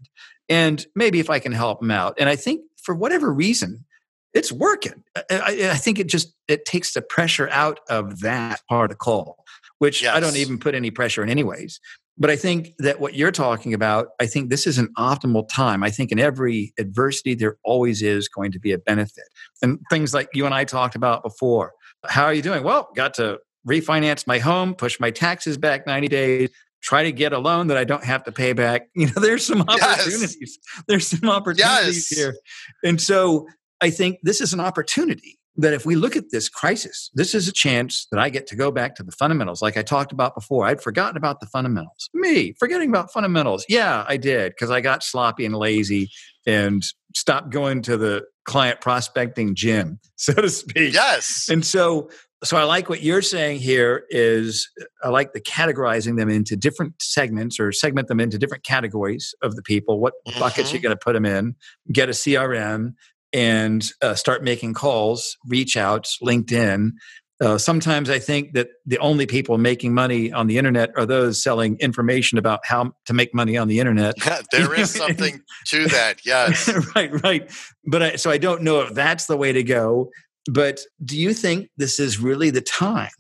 and 0.49 0.85
maybe 0.95 1.21
if 1.21 1.31
I 1.31 1.39
can 1.39 1.53
help 1.53 1.81
them 1.81 1.91
out. 1.91 2.15
And 2.19 2.29
I 2.29 2.37
think 2.37 2.63
for 2.83 2.95
whatever 2.95 3.33
reason, 3.33 3.85
it's 4.33 4.51
working. 4.53 5.05
I, 5.31 5.71
I 5.73 5.77
think 5.77 5.99
it 5.99 6.09
just 6.09 6.35
it 6.49 6.65
takes 6.65 6.93
the 6.93 7.03
pressure 7.03 7.49
out 7.51 7.81
of 7.89 8.21
that 8.21 8.63
part 8.69 8.91
of 8.91 8.99
call, 8.99 9.45
which 9.79 10.03
yes. 10.03 10.15
I 10.15 10.21
don't 10.21 10.37
even 10.37 10.59
put 10.59 10.75
any 10.75 10.91
pressure 10.91 11.23
in 11.23 11.31
anyways. 11.31 11.81
But 12.17 12.31
I 12.31 12.37
think 12.37 12.75
that 12.79 13.01
what 13.01 13.15
you're 13.15 13.33
talking 13.33 13.75
about, 13.75 14.09
I 14.21 14.27
think 14.27 14.49
this 14.49 14.67
is 14.69 14.79
an 14.79 14.89
optimal 14.97 15.49
time. 15.49 15.83
I 15.83 15.91
think 15.91 16.13
in 16.13 16.21
every 16.21 16.73
adversity, 16.79 17.35
there 17.35 17.57
always 17.65 18.03
is 18.03 18.29
going 18.29 18.53
to 18.53 18.61
be 18.61 18.71
a 18.71 18.79
benefit. 18.79 19.25
And 19.63 19.81
things 19.91 20.15
like 20.15 20.29
you 20.33 20.45
and 20.45 20.55
I 20.55 20.65
talked 20.65 20.95
about 20.95 21.25
before. 21.25 21.73
How 22.07 22.25
are 22.25 22.35
you 22.35 22.43
doing? 22.43 22.63
Well, 22.63 22.89
got 22.95 23.15
to 23.15 23.41
refinance 23.69 24.27
my 24.27 24.39
home, 24.39 24.75
push 24.75 25.01
my 25.01 25.11
taxes 25.11 25.59
back 25.59 25.87
90 25.87 26.09
days, 26.09 26.51
try 26.85 27.03
to 27.03 27.13
get 27.13 27.33
a 27.33 27.39
loan 27.39 27.69
that 27.69 27.79
I 27.79 27.85
don't 27.85 28.05
have 28.05 28.25
to 28.25 28.33
pay 28.33 28.53
back. 28.53 28.89
You 28.95 29.07
know, 29.07 29.21
there's 29.21 29.45
some 29.45 29.63
opportunities. 29.63 30.39
Yes. 30.41 30.85
There's 30.87 31.09
some 31.09 31.29
opportunities 31.29 32.11
yes. 32.11 32.19
here. 32.19 32.37
And 32.85 33.01
so 33.01 33.49
I 33.81 33.91
think 33.91 34.19
this 34.23 34.41
is 34.41 34.53
an 34.53 34.61
opportunity 34.61 35.39
that 35.57 35.73
if 35.73 35.87
we 35.87 35.95
look 35.95 36.17
at 36.17 36.31
this 36.31 36.49
crisis, 36.49 37.11
this 37.15 37.35
is 37.35 37.49
a 37.49 37.53
chance 37.53 38.07
that 38.11 38.21
I 38.21 38.29
get 38.29 38.47
to 38.49 38.57
go 38.57 38.71
back 38.71 38.95
to 38.97 39.03
the 39.03 39.13
fundamentals. 39.13 39.63
Like 39.63 39.77
I 39.77 39.83
talked 39.83 40.13
about 40.13 40.35
before, 40.35 40.67
I'd 40.67 40.81
forgotten 40.81 41.17
about 41.17 41.41
the 41.41 41.47
fundamentals. 41.47 42.09
Me, 42.13 42.55
forgetting 42.59 42.89
about 42.89 43.13
fundamentals. 43.13 43.65
Yeah, 43.69 44.05
I 44.07 44.17
did 44.17 44.53
because 44.53 44.71
I 44.71 44.81
got 44.81 45.03
sloppy 45.03 45.45
and 45.45 45.55
lazy 45.55 46.11
and 46.47 46.85
stopped 47.15 47.51
going 47.51 47.83
to 47.83 47.97
the 47.97 48.25
client 48.45 48.81
prospecting 48.81 49.55
gym, 49.55 49.99
so 50.17 50.33
to 50.35 50.49
speak. 50.49 50.95
Yes. 50.95 51.49
And 51.51 51.65
so 51.65 52.11
so 52.45 52.57
I 52.57 52.65
like 52.65 52.89
what 52.89 53.03
you're 53.03 53.23
saying 53.23 53.61
here 53.61 54.05
is 54.11 54.71
I 55.03 55.09
like 55.09 55.33
the 55.33 55.41
categorizing 55.41 56.17
them 56.17 56.29
into 56.29 56.57
different 56.57 56.95
segments 57.01 57.59
or 57.59 57.73
segment 57.73 58.09
them 58.09 58.21
into 58.21 58.39
different 58.39 58.65
categories 58.65 59.35
of 59.43 59.57
the 59.57 59.63
people. 59.63 59.99
What 59.99 60.15
mm-hmm. 60.27 60.39
buckets 60.39 60.73
you're 60.73 60.83
going 60.83 60.97
to 60.97 61.03
put 61.03 61.15
them 61.15 61.27
in? 61.27 61.57
Get 61.93 62.09
a 62.09 62.13
CRM 62.13 62.95
and 63.33 63.91
uh, 64.01 64.15
start 64.15 64.45
making 64.45 64.75
calls, 64.75 65.37
reach 65.47 65.77
outs, 65.77 66.19
LinkedIn. 66.23 66.93
Uh, 67.41 67.59
sometimes 67.59 68.09
I 68.09 68.21
think 68.21 68.53
that 68.53 68.69
the 68.87 68.99
only 68.99 69.27
people 69.27 69.59
making 69.59 69.93
money 69.93 70.33
on 70.33 70.47
the 70.47 70.57
internet 70.57 70.91
are 70.97 71.05
those 71.05 71.43
selling 71.43 71.77
information 71.81 72.39
about 72.39 72.61
how 72.65 72.93
to 73.07 73.13
make 73.13 73.35
money 73.35 73.57
on 73.57 73.67
the 73.67 73.81
internet. 73.81 74.15
there 74.53 74.73
is 74.75 74.95
something 74.95 75.43
to 75.67 75.87
that, 75.89 76.25
yes. 76.25 76.71
right, 76.95 77.23
right. 77.23 77.51
But 77.85 78.03
I, 78.03 78.17
so 78.17 78.31
I 78.31 78.39
don't 78.39 78.63
know 78.63 78.81
if 78.81 78.95
that's 78.95 79.27
the 79.27 79.37
way 79.37 79.53
to 79.53 79.65
go. 79.65 80.11
But 80.51 80.81
do 81.05 81.19
you 81.19 81.33
think 81.33 81.71
this 81.77 81.99
is 81.99 82.19
really 82.19 82.51
the 82.51 82.61
time 82.61 83.11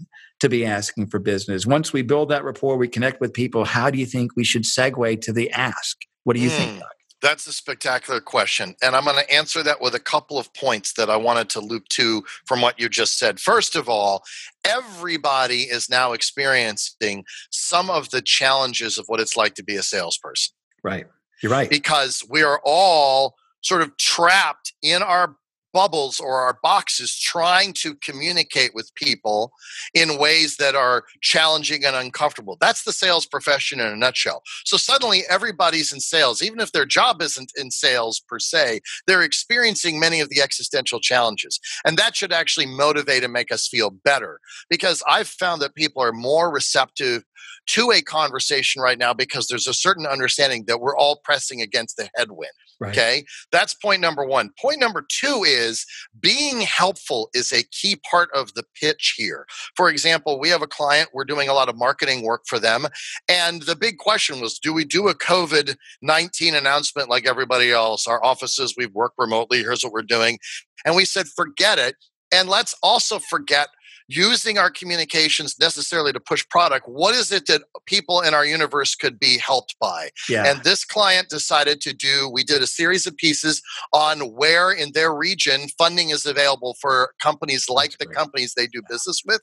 to 0.41 0.49
be 0.49 0.65
asking 0.65 1.07
for 1.07 1.19
business? 1.19 1.67
Once 1.67 1.93
we 1.93 2.03
build 2.03 2.29
that 2.31 2.45
rapport, 2.45 2.77
we 2.77 2.89
connect 2.89 3.21
with 3.21 3.33
people, 3.33 3.65
how 3.65 3.91
do 3.91 3.99
you 3.99 4.07
think 4.07 4.33
we 4.37 4.45
should 4.45 4.65
segue 4.65 5.21
to 5.23 5.33
the 5.33 5.51
ask? 5.51 5.97
What 6.25 6.37
do 6.37 6.41
you 6.41 6.51
mm, 6.51 6.57
think, 6.57 6.81
Doug? 6.81 6.89
That's 7.23 7.47
a 7.47 7.53
spectacular 7.55 8.21
question. 8.21 8.75
And 8.83 8.95
I'm 8.95 9.05
going 9.05 9.17
to 9.17 9.33
answer 9.33 9.63
that 9.63 9.81
with 9.81 9.95
a 9.95 10.01
couple 10.01 10.39
of 10.39 10.53
points 10.53 10.93
that 10.95 11.09
I 11.09 11.17
wanted 11.17 11.49
to 11.51 11.61
loop 11.61 11.89
to 11.91 12.23
from 12.47 12.61
what 12.61 12.79
you 12.79 12.91
just 12.91 13.19
said. 13.19 13.41
First 13.41 13.77
of 13.77 13.89
all, 13.89 14.25
everybody 14.63 15.63
is 15.63 15.89
now 15.89 16.13
experiencing 16.13 17.25
some 17.51 17.89
of 17.89 18.11
the 18.11 18.21
challenges 18.21 18.99
of 18.99 19.07
what 19.07 19.21
it's 19.21 19.39
like 19.39 19.55
to 19.55 19.65
be 19.65 19.77
a 19.77 19.83
salesperson. 19.83 20.53
Right. 20.83 21.07
You're 21.43 21.53
right. 21.53 21.71
Because 21.71 22.23
we 22.29 22.43
are 22.43 22.61
all 22.63 23.37
sort 23.63 23.81
of 23.81 23.97
trapped 23.97 24.75
in 24.83 25.03
our 25.03 25.37
bubbles 25.75 26.21
or 26.21 26.39
our 26.39 26.59
boxes 26.63 27.19
trying 27.19 27.75
to 27.75 27.97
communicate 27.97 28.75
with 28.75 28.95
people 28.95 29.53
in 29.93 30.19
ways 30.19 30.57
that 30.57 30.75
are 30.75 31.05
challenging 31.21 31.85
and 31.85 31.97
uncomfortable. 31.97 32.57
That's 32.61 32.85
the 32.85 32.93
sales 32.93 33.27
profession 33.27 33.81
in 33.81 33.89
a 33.89 33.97
nutshell. 33.97 34.43
So 34.65 34.79
suddenly 34.79 35.25
everybody's 35.29 35.93
in 35.93 36.01
sales, 36.01 36.41
even 36.41 36.61
if 36.61 36.73
their 36.73 36.87
job 36.87 37.21
isn't 37.21 37.53
in 37.57 37.71
sales 37.71 38.21
per 38.21 38.39
se, 38.39 38.81
they're 39.07 39.23
experiencing 39.23 40.01
many 40.01 40.21
of 40.21 40.31
the 40.31 40.41
existential 40.41 41.01
challenges. 41.01 41.61
And 41.85 41.99
that 41.99 42.17
should 42.17 42.33
actually 42.33 42.67
motivate 42.67 43.25
and 43.25 43.33
make 43.33 43.53
us 43.53 43.69
feel 43.69 43.91
better 43.91 44.39
because 44.71 45.03
I've 45.09 45.29
found 45.29 45.61
that 45.61 45.75
people 45.75 46.03
are 46.03 46.13
more 46.13 46.51
receptive 46.51 47.25
to 47.67 47.91
a 47.91 48.03
conversation 48.03 48.81
right 48.81 48.99
now 48.99 49.13
because 49.13 49.49
there's 49.49 49.67
a 49.67 49.75
certain 49.75 50.07
understanding 50.07 50.65
that 50.67 50.81
we're 50.81 50.97
all 50.97 51.21
pressing 51.25 51.61
against 51.63 51.97
the 51.97 52.09
headwind. 52.15 52.53
Right. 52.81 52.91
Okay. 52.91 53.25
That's 53.53 53.75
point 53.75 54.01
number 54.01 54.25
one. 54.25 54.51
Point 54.61 54.81
number 54.81 55.05
two 55.09 55.45
is 55.47 55.87
being 56.21 56.61
helpful 56.61 57.31
is 57.35 57.53
a 57.53 57.63
key 57.65 57.97
part 58.11 58.31
of 58.35 58.55
the 58.55 58.65
pitch 58.81 59.15
here. 59.17 59.47
For 59.77 59.89
example, 59.89 60.41
we 60.41 60.49
have 60.49 60.63
a 60.63 60.67
client, 60.67 61.11
we're 61.13 61.25
doing 61.25 61.49
a 61.49 61.55
lot 61.55 61.69
of 61.69 61.77
marketing 61.77 62.23
work 62.23 62.43
for 62.47 62.59
them. 62.59 62.87
And 63.29 63.63
the 63.63 63.77
big 63.77 63.99
question 63.99 64.41
was 64.41 64.59
do 64.59 64.73
we 64.73 64.85
do 64.85 65.09
a 65.09 65.15
COVID 65.15 65.77
19 66.03 66.55
announcement 66.55 67.09
like 67.09 67.27
everybody 67.27 67.71
else? 67.71 68.07
Our 68.07 68.25
offices, 68.25 68.75
we've 68.77 68.95
worked 68.95 69.17
remotely. 69.19 69.61
Here's 69.61 69.85
what 69.85 69.93
we're 69.93 70.03
doing. 70.03 70.39
And 70.85 70.97
we 70.97 71.05
said, 71.05 71.27
forget 71.29 71.79
it. 71.79 71.97
And 72.33 72.49
let's 72.49 72.75
also 72.83 73.19
forget 73.19 73.69
using 74.09 74.59
our 74.59 74.71
communications 74.71 75.57
necessarily 75.59 76.13
to 76.13 76.21
push 76.21 76.47
product 76.49 76.87
what 76.89 77.15
is 77.15 77.33
it 77.33 77.47
that 77.47 77.63
people 77.87 78.21
in 78.21 78.35
our 78.35 78.45
universe 78.45 78.95
could 78.95 79.19
be 79.19 79.39
helped 79.39 79.77
by 79.81 80.09
yeah. 80.29 80.45
and 80.47 80.63
this 80.63 80.85
client 80.85 81.29
decided 81.29 81.81
to 81.81 81.93
do 81.95 82.29
we 82.31 82.45
did 82.45 82.63
a 82.63 82.67
series 82.67 83.07
of 83.07 83.17
pieces 83.17 83.63
on 83.93 84.21
where 84.35 84.71
in 84.71 84.93
their 84.93 85.15
region 85.15 85.63
funding 85.79 86.11
is 86.11 86.27
available 86.27 86.77
for 86.81 87.15
companies 87.21 87.69
like 87.69 87.91
That's 87.91 87.97
the 87.97 88.07
great. 88.07 88.17
companies 88.17 88.55
they 88.55 88.67
do 88.67 88.83
business 88.89 89.23
with 89.25 89.41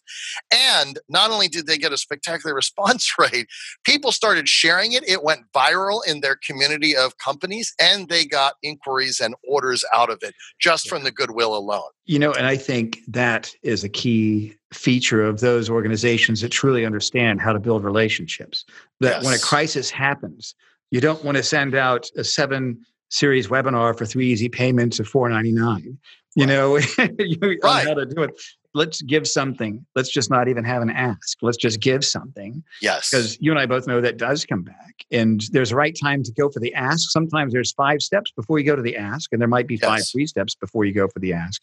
and 0.52 1.00
not 1.10 1.32
only 1.32 1.47
did 1.47 1.65
they 1.65 1.78
get 1.78 1.93
a 1.93 1.97
spectacular 1.97 2.56
response 2.62 3.12
rate 3.17 3.47
people 3.84 4.12
started 4.12 4.47
sharing 4.47 4.91
it 4.91 5.08
it 5.08 5.24
went 5.24 5.41
viral 5.56 6.02
in 6.08 6.21
their 6.21 6.36
community 6.36 6.95
of 6.95 7.17
companies 7.17 7.74
and 7.80 8.10
they 8.10 8.26
got 8.26 8.54
inquiries 8.62 9.19
and 9.19 9.34
orders 9.47 9.84
out 9.93 10.12
of 10.12 10.19
it 10.21 10.36
just 10.60 10.86
yeah. 10.86 10.89
from 10.91 11.04
the 11.04 11.12
goodwill 11.12 11.56
alone 11.58 11.82
you 12.12 12.19
know, 12.19 12.34
and 12.34 12.45
I 12.45 12.58
think 12.58 13.00
that 13.08 13.56
is 13.63 13.86
a 13.86 13.89
key 13.89 14.54
feature 14.74 15.24
of 15.24 15.39
those 15.39 15.69
organizations 15.69 16.41
that 16.41 16.50
truly 16.50 16.86
understand 16.86 17.39
how 17.39 17.54
to 17.54 17.60
build 17.60 17.86
relationships. 17.86 18.65
That 19.00 19.15
yes. 19.15 19.24
when 19.24 19.34
a 19.34 19.39
crisis 19.39 19.89
happens, 19.89 20.54
You 20.91 21.00
don't 21.00 21.24
want 21.24 21.38
to 21.38 21.43
send 21.43 21.74
out 21.74 22.10
a 22.17 22.26
seven 22.26 22.86
series 23.08 23.47
webinar 23.47 23.97
for 23.97 24.06
three 24.06 24.30
easy 24.30 24.50
payments 24.50 25.00
of 25.00 25.08
four 25.08 25.30
ninety 25.30 25.54
nine. 25.54 25.97
You 26.34 26.45
know, 26.45 26.78
you, 26.78 27.60
right. 27.62 27.86
how 27.86 27.93
to 27.93 28.06
do 28.06 28.24
it 28.24 28.32
let's 28.73 29.01
give 29.01 29.27
something. 29.27 29.86
Let's 29.95 30.10
just 30.10 30.29
not 30.29 30.47
even 30.47 30.63
have 30.63 30.81
an 30.81 30.89
ask. 30.89 31.38
Let's 31.41 31.57
just 31.57 31.79
give 31.79 32.05
something. 32.05 32.63
Yes. 32.81 33.10
Because 33.10 33.38
you 33.41 33.51
and 33.51 33.60
I 33.60 33.65
both 33.65 33.88
know 33.88 34.01
that 34.01 34.17
does 34.17 34.45
come 34.45 34.63
back. 34.63 35.05
And 35.12 35.41
there's 35.51 35.71
a 35.71 35.75
right 35.75 35.97
time 36.01 36.23
to 36.23 36.31
go 36.31 36.49
for 36.49 36.60
the 36.60 36.73
ask. 36.73 37.12
Sometimes 37.12 37.53
there's 37.53 37.73
five 37.73 38.01
steps 38.01 38.31
before 38.31 38.60
you 38.60 38.65
go 38.65 38.75
to 38.75 38.81
the 38.81 38.97
ask, 38.97 39.31
and 39.34 39.41
there 39.41 39.47
might 39.47 39.67
be 39.67 39.75
yes. 39.75 39.86
five 39.86 40.07
free 40.07 40.27
steps 40.27 40.55
before 40.55 40.86
you 40.86 40.93
go 40.93 41.07
for 41.07 41.19
the 41.19 41.34
ask. 41.34 41.62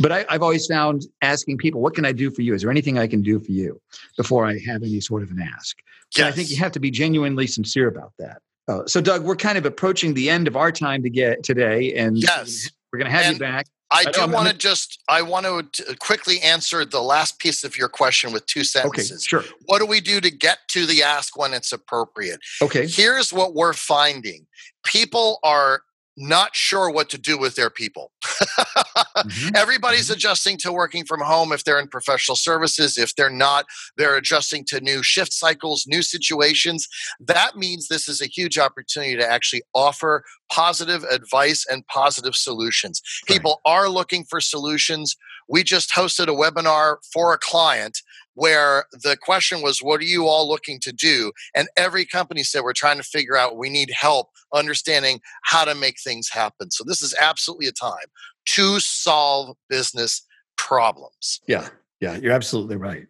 But 0.00 0.12
I, 0.12 0.26
have 0.28 0.42
always 0.42 0.66
found 0.66 1.06
asking 1.22 1.58
people, 1.58 1.80
what 1.80 1.94
can 1.94 2.04
I 2.04 2.12
do 2.12 2.30
for 2.30 2.42
you? 2.42 2.54
Is 2.54 2.62
there 2.62 2.70
anything 2.70 2.98
I 2.98 3.06
can 3.06 3.22
do 3.22 3.38
for 3.38 3.52
you 3.52 3.80
before 4.16 4.46
I 4.46 4.58
have 4.66 4.82
any 4.82 5.00
sort 5.00 5.22
of 5.22 5.30
an 5.30 5.40
ask? 5.40 5.78
Yes. 6.16 6.18
And 6.18 6.26
I 6.26 6.32
think 6.32 6.50
you 6.50 6.56
have 6.56 6.72
to 6.72 6.80
be 6.80 6.90
genuinely 6.90 7.46
sincere 7.46 7.88
about 7.88 8.12
that. 8.18 8.42
Uh, 8.66 8.84
so, 8.86 9.00
Doug, 9.00 9.24
we're 9.24 9.36
kind 9.36 9.56
of 9.56 9.64
approaching 9.64 10.12
the 10.12 10.28
end 10.28 10.46
of 10.46 10.56
our 10.56 10.70
time 10.70 11.02
to 11.02 11.08
get 11.08 11.42
today, 11.42 11.94
and 11.94 12.18
yes. 12.18 12.70
We're 12.92 13.00
going 13.00 13.10
to 13.10 13.16
have 13.16 13.26
and- 13.26 13.34
you 13.34 13.40
back. 13.40 13.66
I, 13.90 14.04
I 14.06 14.10
do 14.10 14.30
want 14.30 14.48
to 14.50 14.54
just 14.54 15.02
I 15.08 15.22
want 15.22 15.46
to 15.46 15.96
quickly 15.98 16.40
answer 16.40 16.84
the 16.84 17.00
last 17.00 17.38
piece 17.38 17.64
of 17.64 17.78
your 17.78 17.88
question 17.88 18.32
with 18.32 18.44
two 18.44 18.62
sentences. 18.62 19.26
Okay, 19.32 19.44
sure. 19.46 19.54
What 19.64 19.78
do 19.78 19.86
we 19.86 20.02
do 20.02 20.20
to 20.20 20.30
get 20.30 20.58
to 20.68 20.84
the 20.84 21.02
ask 21.02 21.38
when 21.38 21.54
it's 21.54 21.72
appropriate? 21.72 22.40
Okay. 22.60 22.86
Here's 22.86 23.32
what 23.32 23.54
we're 23.54 23.72
finding. 23.72 24.46
People 24.84 25.38
are 25.42 25.80
not 26.18 26.54
sure 26.54 26.90
what 26.90 27.08
to 27.10 27.18
do 27.18 27.38
with 27.38 27.54
their 27.54 27.70
people. 27.70 28.12
mm-hmm. 28.24 29.48
Everybody's 29.56 30.06
mm-hmm. 30.06 30.14
adjusting 30.14 30.58
to 30.58 30.72
working 30.72 31.04
from 31.04 31.20
home 31.20 31.52
if 31.52 31.64
they're 31.64 31.78
in 31.78 31.88
professional 31.88 32.36
services. 32.36 32.98
If 32.98 33.14
they're 33.14 33.30
not, 33.30 33.66
they're 33.96 34.16
adjusting 34.16 34.64
to 34.66 34.80
new 34.80 35.02
shift 35.02 35.32
cycles, 35.32 35.86
new 35.86 36.02
situations. 36.02 36.88
That 37.20 37.56
means 37.56 37.88
this 37.88 38.08
is 38.08 38.20
a 38.20 38.26
huge 38.26 38.58
opportunity 38.58 39.16
to 39.16 39.30
actually 39.30 39.62
offer 39.74 40.24
positive 40.50 41.04
advice 41.04 41.64
and 41.70 41.86
positive 41.86 42.34
solutions. 42.34 43.00
Right. 43.28 43.36
People 43.36 43.60
are 43.64 43.88
looking 43.88 44.24
for 44.24 44.40
solutions. 44.40 45.16
We 45.48 45.62
just 45.62 45.94
hosted 45.94 46.28
a 46.28 46.32
webinar 46.32 46.96
for 47.12 47.32
a 47.32 47.38
client 47.38 48.02
where 48.38 48.84
the 48.92 49.16
question 49.16 49.62
was, 49.62 49.80
What 49.80 50.00
are 50.00 50.04
you 50.04 50.26
all 50.26 50.48
looking 50.48 50.78
to 50.80 50.92
do? 50.92 51.32
And 51.56 51.68
every 51.76 52.04
company 52.04 52.44
said, 52.44 52.62
We're 52.62 52.72
trying 52.72 52.98
to 52.98 53.02
figure 53.02 53.36
out, 53.36 53.56
we 53.56 53.68
need 53.68 53.90
help 53.90 54.28
understanding 54.54 55.20
how 55.42 55.64
to 55.64 55.74
make 55.74 55.96
things 56.00 56.28
happen. 56.28 56.70
So, 56.70 56.84
this 56.86 57.02
is 57.02 57.14
absolutely 57.20 57.66
a 57.66 57.72
time 57.72 58.06
to 58.50 58.78
solve 58.78 59.56
business 59.68 60.24
problems. 60.56 61.40
Yeah, 61.48 61.68
yeah, 62.00 62.16
you're 62.16 62.32
absolutely 62.32 62.76
right. 62.76 63.06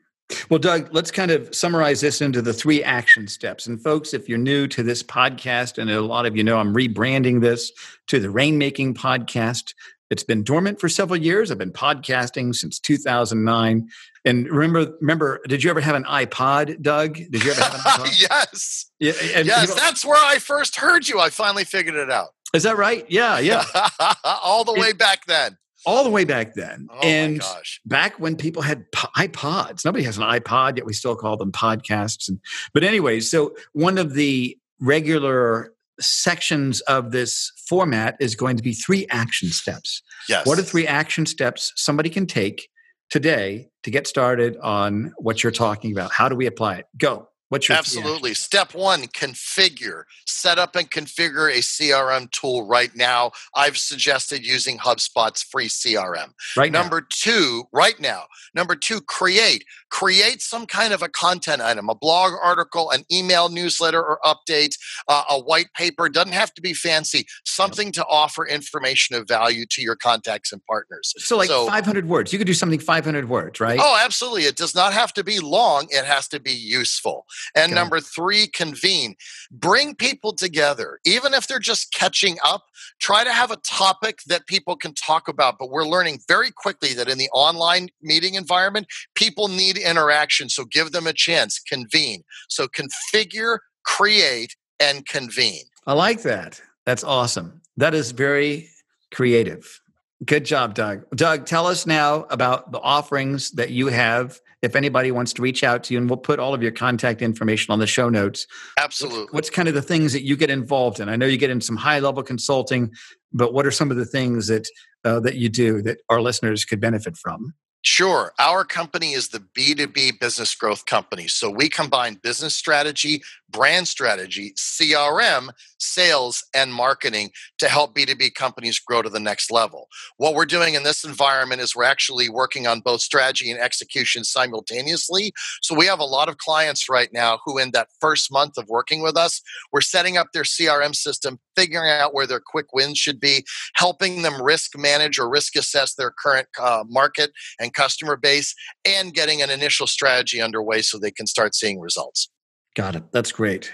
Well, 0.51 0.59
Doug, 0.59 0.89
let's 0.93 1.11
kind 1.11 1.31
of 1.31 1.55
summarize 1.55 2.01
this 2.01 2.21
into 2.21 2.43
the 2.43 2.53
three 2.53 2.83
action 2.83 3.29
steps. 3.29 3.67
And 3.67 3.83
folks, 3.83 4.13
if 4.13 4.29
you're 4.29 4.39
new 4.39 4.67
to 4.69 4.83
this 4.83 5.03
podcast, 5.03 5.79
and 5.79 5.91
a 5.91 6.01
lot 6.01 6.27
of 6.27 6.37
you 6.37 6.45
know 6.45 6.59
I'm 6.59 6.75
rebranding 6.75 7.41
this 7.41 7.73
to 8.09 8.19
the 8.19 8.29
Rainmaking 8.29 8.95
Podcast, 8.95 9.75
it's 10.11 10.25
been 10.25 10.43
dormant 10.43 10.81
for 10.81 10.89
several 10.89 11.19
years. 11.19 11.51
I've 11.51 11.59
been 11.59 11.73
podcasting 11.73 12.55
since 12.55 12.79
2009. 12.79 13.89
And 14.25 14.49
remember, 14.49 14.95
remember, 15.01 15.41
did 15.49 15.63
you 15.63 15.71
ever 15.71 15.81
have 15.81 15.95
an 15.95 16.05
iPod, 16.05 16.81
Doug? 16.81 17.15
Did 17.15 17.45
you 17.45 17.51
ever 17.51 17.63
have 17.63 17.75
an 17.75 17.81
iPod? 17.81 18.21
yes. 18.31 18.87
Yeah, 18.99 19.13
yes, 19.43 19.75
that's 19.75 20.05
where 20.05 20.19
I 20.23 20.39
first 20.39 20.77
heard 20.77 21.09
you. 21.09 21.21
I 21.21 21.31
finally 21.31 21.65
figured 21.65 21.95
it 21.95 22.11
out. 22.11 22.29
Is 22.55 22.63
that 22.63 22.77
right? 22.79 23.05
Yeah, 23.11 23.39
yeah. 23.39 23.65
All 24.25 24.65
the 24.65 24.73
way 24.73 24.93
back 24.93 25.27
then. 25.27 25.57
All 25.87 26.03
the 26.03 26.11
way 26.11 26.25
back 26.25 26.55
then. 26.55 26.89
Oh 26.91 26.99
and 27.03 27.41
back 27.87 28.19
when 28.19 28.37
people 28.37 28.63
had 28.63 28.85
iPods. 29.17 29.85
Nobody 29.85 30.05
has 30.05 30.19
an 30.19 30.25
iPod, 30.25 30.77
yet 30.77 30.87
we 30.87 30.93
still 30.93 31.15
call 31.15 31.37
them 31.37 31.53
podcasts. 31.53 32.29
And, 32.29 32.41
but 32.75 32.83
anyway, 32.83 33.21
so 33.21 33.55
one 33.75 33.97
of 33.97 34.15
the 34.15 34.59
regular 34.81 35.73
sections 36.01 36.81
of 36.83 37.13
this 37.13 37.53
format 37.69 38.17
is 38.21 38.35
going 38.35 38.57
to 38.57 38.63
be 38.63 38.73
three 38.73 39.07
action 39.11 39.49
steps. 39.49 40.03
Yes. 40.29 40.47
What 40.47 40.59
are 40.59 40.63
three 40.63 40.87
action 40.87 41.27
steps 41.27 41.73
somebody 41.77 42.11
can 42.11 42.27
take 42.27 42.69
today 43.11 43.69
to 43.83 43.91
get 43.91 44.07
started 44.07 44.57
on 44.59 45.13
what 45.19 45.43
you're 45.43 45.53
talking 45.53 45.93
about? 45.93 46.13
How 46.13 46.29
do 46.29 46.37
we 46.37 46.47
apply 46.47 46.77
it? 46.77 46.87
Go. 46.97 47.29
What's 47.49 47.69
your 47.69 47.79
absolutely 47.79 48.35
step 48.35 48.75
one? 48.75 49.05
Configure, 49.05 50.03
set 50.27 50.59
up 50.59 50.77
and 50.77 50.91
configure 50.91 51.51
a 51.51 51.61
CRM 51.61 52.31
tool 52.31 52.67
right 52.67 52.95
now. 52.95 53.33
I've 53.55 53.79
suggested 53.79 54.45
using 54.45 54.79
HubSpot's 54.79 55.43
free 55.43 55.69
CRM. 55.69 56.33
Right. 56.57 56.71
Number 56.71 57.01
now. 57.01 57.07
two, 57.11 57.65
right 57.73 57.99
now. 57.99 58.25
Number 58.55 58.75
two, 58.75 59.01
create 59.01 59.65
create 59.91 60.43
some 60.43 60.67
kind 60.67 60.93
of 60.93 61.03
a 61.03 61.09
content 61.09 61.63
item, 61.63 61.89
a 61.89 61.95
blog 61.95 62.33
article, 62.43 62.91
an 62.91 63.05
email 63.11 63.49
newsletter 63.49 64.03
or 64.03 64.19
update, 64.25 64.77
uh, 65.09 65.25
a 65.31 65.41
white 65.41 65.73
paper. 65.75 66.09
Doesn't 66.09 66.33
have 66.33 66.53
to 66.55 66.61
be 66.61 66.75
fancy. 66.75 67.27
Something 67.45 67.93
to 67.93 68.05
offer 68.07 68.47
information 68.47 69.17
of 69.17 69.27
value 69.27 69.65
to 69.71 69.83
your 69.83 69.97
contacts 69.97 70.53
and 70.53 70.63
partners. 70.67 71.15
So, 71.17 71.37
like 71.37 71.49
so, 71.49 71.67
500 71.67 72.09
words. 72.09 72.33
You 72.33 72.39
could 72.39 72.47
do 72.47 72.55
something 72.55 72.79
500 72.79 73.29
words, 73.29 73.61
right? 73.61 73.79
Oh, 73.83 73.99
absolutely. 74.05 74.43
It 74.43 74.57
does 74.57 74.75
not 74.75 74.93
have 74.93 75.13
to 75.15 75.25
be 75.25 75.39
long. 75.41 75.87
It 75.91 76.05
has 76.05 76.29
to 76.29 76.41
be 76.41 76.53
useful. 76.53 77.27
And 77.55 77.73
okay. 77.73 77.75
number 77.75 78.01
three, 78.01 78.47
convene. 78.47 79.15
Bring 79.51 79.95
people 79.95 80.33
together, 80.33 80.99
even 81.05 81.35
if 81.35 81.47
they're 81.47 81.59
just 81.59 81.93
catching 81.93 82.39
up. 82.45 82.67
Try 83.01 83.25
to 83.25 83.33
have 83.33 83.51
a 83.51 83.57
topic 83.57 84.21
that 84.27 84.47
people 84.47 84.77
can 84.77 84.95
talk 84.95 85.29
about. 85.29 85.57
But 85.59 85.71
we're 85.71 85.87
learning 85.87 86.21
very 86.29 86.51
quickly 86.51 86.95
that 86.95 87.09
in 87.09 87.19
the 87.19 87.29
online 87.31 87.89
meeting 88.03 88.35
environment, 88.35 88.87
people 89.15 89.49
need 89.49 89.77
interaction. 89.77 90.49
So 90.49 90.65
give 90.65 90.93
them 90.93 91.07
a 91.07 91.13
chance, 91.13 91.59
convene. 91.59 92.23
So 92.49 92.67
configure, 92.69 93.59
create, 93.85 94.57
and 94.81 95.07
convene. 95.07 95.65
I 95.87 95.95
like 95.95 96.23
that. 96.23 96.61
That's 96.87 97.05
awesome. 97.05 97.61
That 97.77 97.95
is 97.95 98.13
very 98.13 98.69
creative. 99.13 99.81
Good 100.25 100.45
job, 100.45 100.75
Doug. 100.75 101.05
Doug, 101.15 101.47
tell 101.47 101.67
us 101.67 101.87
now 101.87 102.27
about 102.31 102.73
the 102.73 102.81
offerings 102.81 103.53
that 103.53 103.71
you 103.71 103.87
have. 103.87 104.41
If 104.61 104.75
anybody 104.75 105.13
wants 105.13 105.33
to 105.35 105.43
reach 105.43 105.63
out 105.63 105.85
to 105.85 105.95
you, 105.95 106.01
and 106.01 106.11
we'll 106.11 106.17
put 106.17 106.41
all 106.41 106.53
of 106.53 106.63
your 106.63 106.73
contact 106.73 107.23
information 107.23 107.73
on 107.73 107.79
the 107.79 107.87
show 107.87 108.09
notes. 108.09 108.47
Absolutely. 108.79 109.21
What's, 109.21 109.33
what's 109.33 109.51
kind 109.51 109.69
of 109.69 109.75
the 109.75 109.83
things 109.83 110.13
that 110.13 110.25
you 110.25 110.37
get 110.37 110.51
involved 110.51 110.99
in? 110.99 111.09
I 111.09 111.17
know 111.17 111.27
you 111.27 111.37
get 111.37 111.51
in 111.51 111.61
some 111.61 111.77
high 111.77 112.01
level 112.01 112.23
consulting, 112.23 112.93
but 113.33 113.53
what 113.53 113.67
are 113.67 113.71
some 113.71 113.91
of 113.91 113.97
the 113.97 114.07
things 114.07 114.49
that 114.49 114.69
uh, 115.05 115.21
that 115.21 115.37
you 115.37 115.49
do 115.49 115.81
that 115.83 115.99
our 116.09 116.21
listeners 116.21 116.65
could 116.65 116.81
benefit 116.81 117.17
from? 117.17 117.55
Sure. 117.91 118.35
Our 118.39 118.65
company 118.65 119.13
is 119.13 119.29
the 119.29 119.39
B2B 119.39 120.21
business 120.21 120.55
growth 120.55 120.85
company. 120.85 121.27
So 121.27 121.49
we 121.49 121.71
combine 121.71 122.21
business 122.23 122.55
strategy, 122.55 123.23
brand 123.49 123.89
strategy, 123.89 124.53
CRM, 124.59 125.49
sales, 125.79 126.45
and 126.55 126.75
marketing 126.75 127.31
to 127.57 127.69
help 127.69 127.97
B2B 127.97 128.35
companies 128.35 128.79
grow 128.79 129.01
to 129.01 129.09
the 129.09 129.19
next 129.19 129.51
level. 129.51 129.89
What 130.19 130.35
we're 130.35 130.45
doing 130.45 130.75
in 130.75 130.83
this 130.83 131.03
environment 131.03 131.63
is 131.63 131.75
we're 131.75 131.85
actually 131.85 132.29
working 132.29 132.67
on 132.67 132.81
both 132.81 133.01
strategy 133.01 133.51
and 133.51 133.59
execution 133.59 134.23
simultaneously. 134.23 135.33
So 135.63 135.75
we 135.75 135.87
have 135.87 135.99
a 135.99 136.05
lot 136.05 136.29
of 136.29 136.37
clients 136.37 136.91
right 136.91 137.09
now 137.11 137.39
who, 137.47 137.57
in 137.57 137.71
that 137.71 137.89
first 138.03 138.31
month 138.31 138.59
of 138.59 138.69
working 138.69 139.01
with 139.01 139.17
us, 139.17 139.41
we're 139.73 139.81
setting 139.81 140.19
up 140.19 140.33
their 140.35 140.43
CRM 140.43 140.95
system, 140.95 141.41
figuring 141.57 141.91
out 141.91 142.13
where 142.13 142.27
their 142.27 142.43
quick 142.45 142.75
wins 142.75 142.99
should 142.99 143.19
be, 143.19 143.47
helping 143.77 144.21
them 144.21 144.43
risk 144.43 144.77
manage 144.77 145.19
or 145.19 145.27
risk 145.27 145.57
assess 145.57 145.95
their 145.95 146.11
current 146.11 146.49
uh, 146.61 146.85
market 146.87 147.33
and 147.59 147.69
and 147.69 147.75
customer 147.79 148.17
base 148.17 148.55
and 148.85 149.15
getting 149.15 149.41
an 149.41 149.51
initial 149.51 149.87
strategy 149.87 150.41
underway 150.41 150.83
so 150.83 150.99
they 150.99 151.13
can 151.13 151.27
start 151.27 151.55
seeing 151.55 151.79
results. 151.79 152.29
Got 152.75 152.97
it. 152.97 153.05
That's 153.13 153.33
great. 153.33 153.73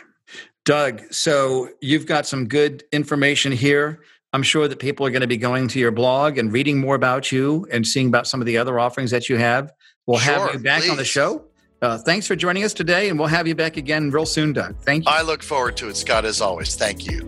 Doug, 0.65 1.03
so 1.11 1.69
you've 1.81 2.07
got 2.07 2.27
some 2.27 2.47
good 2.47 2.85
information 2.93 3.53
here. 3.53 4.01
I'm 4.33 4.43
sure 4.43 4.67
that 4.67 4.79
people 4.79 5.07
are 5.07 5.11
going 5.11 5.21
to 5.23 5.29
be 5.29 5.37
going 5.37 5.69
to 5.69 5.79
your 5.79 5.91
blog 5.91 6.39
and 6.39 6.53
reading 6.53 6.81
more 6.81 6.95
about 6.95 7.31
you 7.31 7.67
and 7.71 7.87
seeing 7.87 8.09
about 8.09 8.27
some 8.27 8.41
of 8.41 8.47
the 8.47 8.59
other 8.59 8.79
offerings 8.79 9.11
that 9.11 9.29
you 9.29 9.37
have. 9.37 9.73
We'll 10.07 10.19
sure, 10.19 10.35
have 10.35 10.55
you 10.55 10.59
back 10.59 10.83
please. 10.83 10.91
on 10.91 10.97
the 10.97 11.05
show. 11.05 11.45
Uh, 11.81 11.99
thanks 11.99 12.27
for 12.27 12.35
joining 12.35 12.65
us 12.65 12.73
today, 12.73 13.11
and 13.11 13.19
we'll 13.19 13.29
have 13.29 13.47
you 13.47 13.55
back 13.55 13.77
again 13.77 14.11
real 14.11 14.27
soon, 14.27 14.53
Doug. 14.53 14.77
Thank 14.81 15.05
you. 15.05 15.13
I 15.13 15.23
look 15.23 15.43
forward 15.43 15.77
to 15.79 15.89
it, 15.89 15.97
Scott, 15.97 16.25
as 16.25 16.41
always. 16.41 16.77
Thank 16.77 17.07
you. 17.07 17.21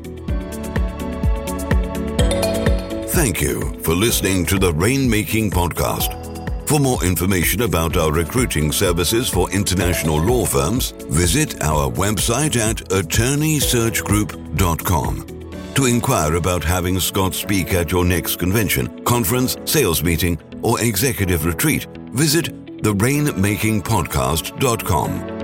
Thank 3.09 3.41
you 3.41 3.79
for 3.83 3.95
listening 3.95 4.45
to 4.47 4.59
the 4.59 4.73
Rainmaking 4.73 5.51
Podcast. 5.51 6.26
For 6.66 6.79
more 6.81 7.05
information 7.05 7.62
about 7.62 7.96
our 7.96 8.11
recruiting 8.11 8.72
services 8.72 9.29
for 9.29 9.48
international 9.52 10.20
law 10.20 10.44
firms, 10.44 10.90
visit 11.09 11.62
our 11.62 11.88
website 11.92 12.57
at 12.57 12.79
attorneysearchgroup.com. 12.90 15.26
To 15.74 15.85
inquire 15.85 16.35
about 16.35 16.64
having 16.64 16.98
Scott 16.98 17.35
speak 17.35 17.72
at 17.72 17.92
your 17.92 18.05
next 18.05 18.40
convention, 18.40 19.05
conference, 19.05 19.57
sales 19.64 20.02
meeting, 20.02 20.40
or 20.62 20.81
executive 20.81 21.44
retreat, 21.44 21.87
visit 22.12 22.46
therainmakingpodcast.com. 22.83 25.36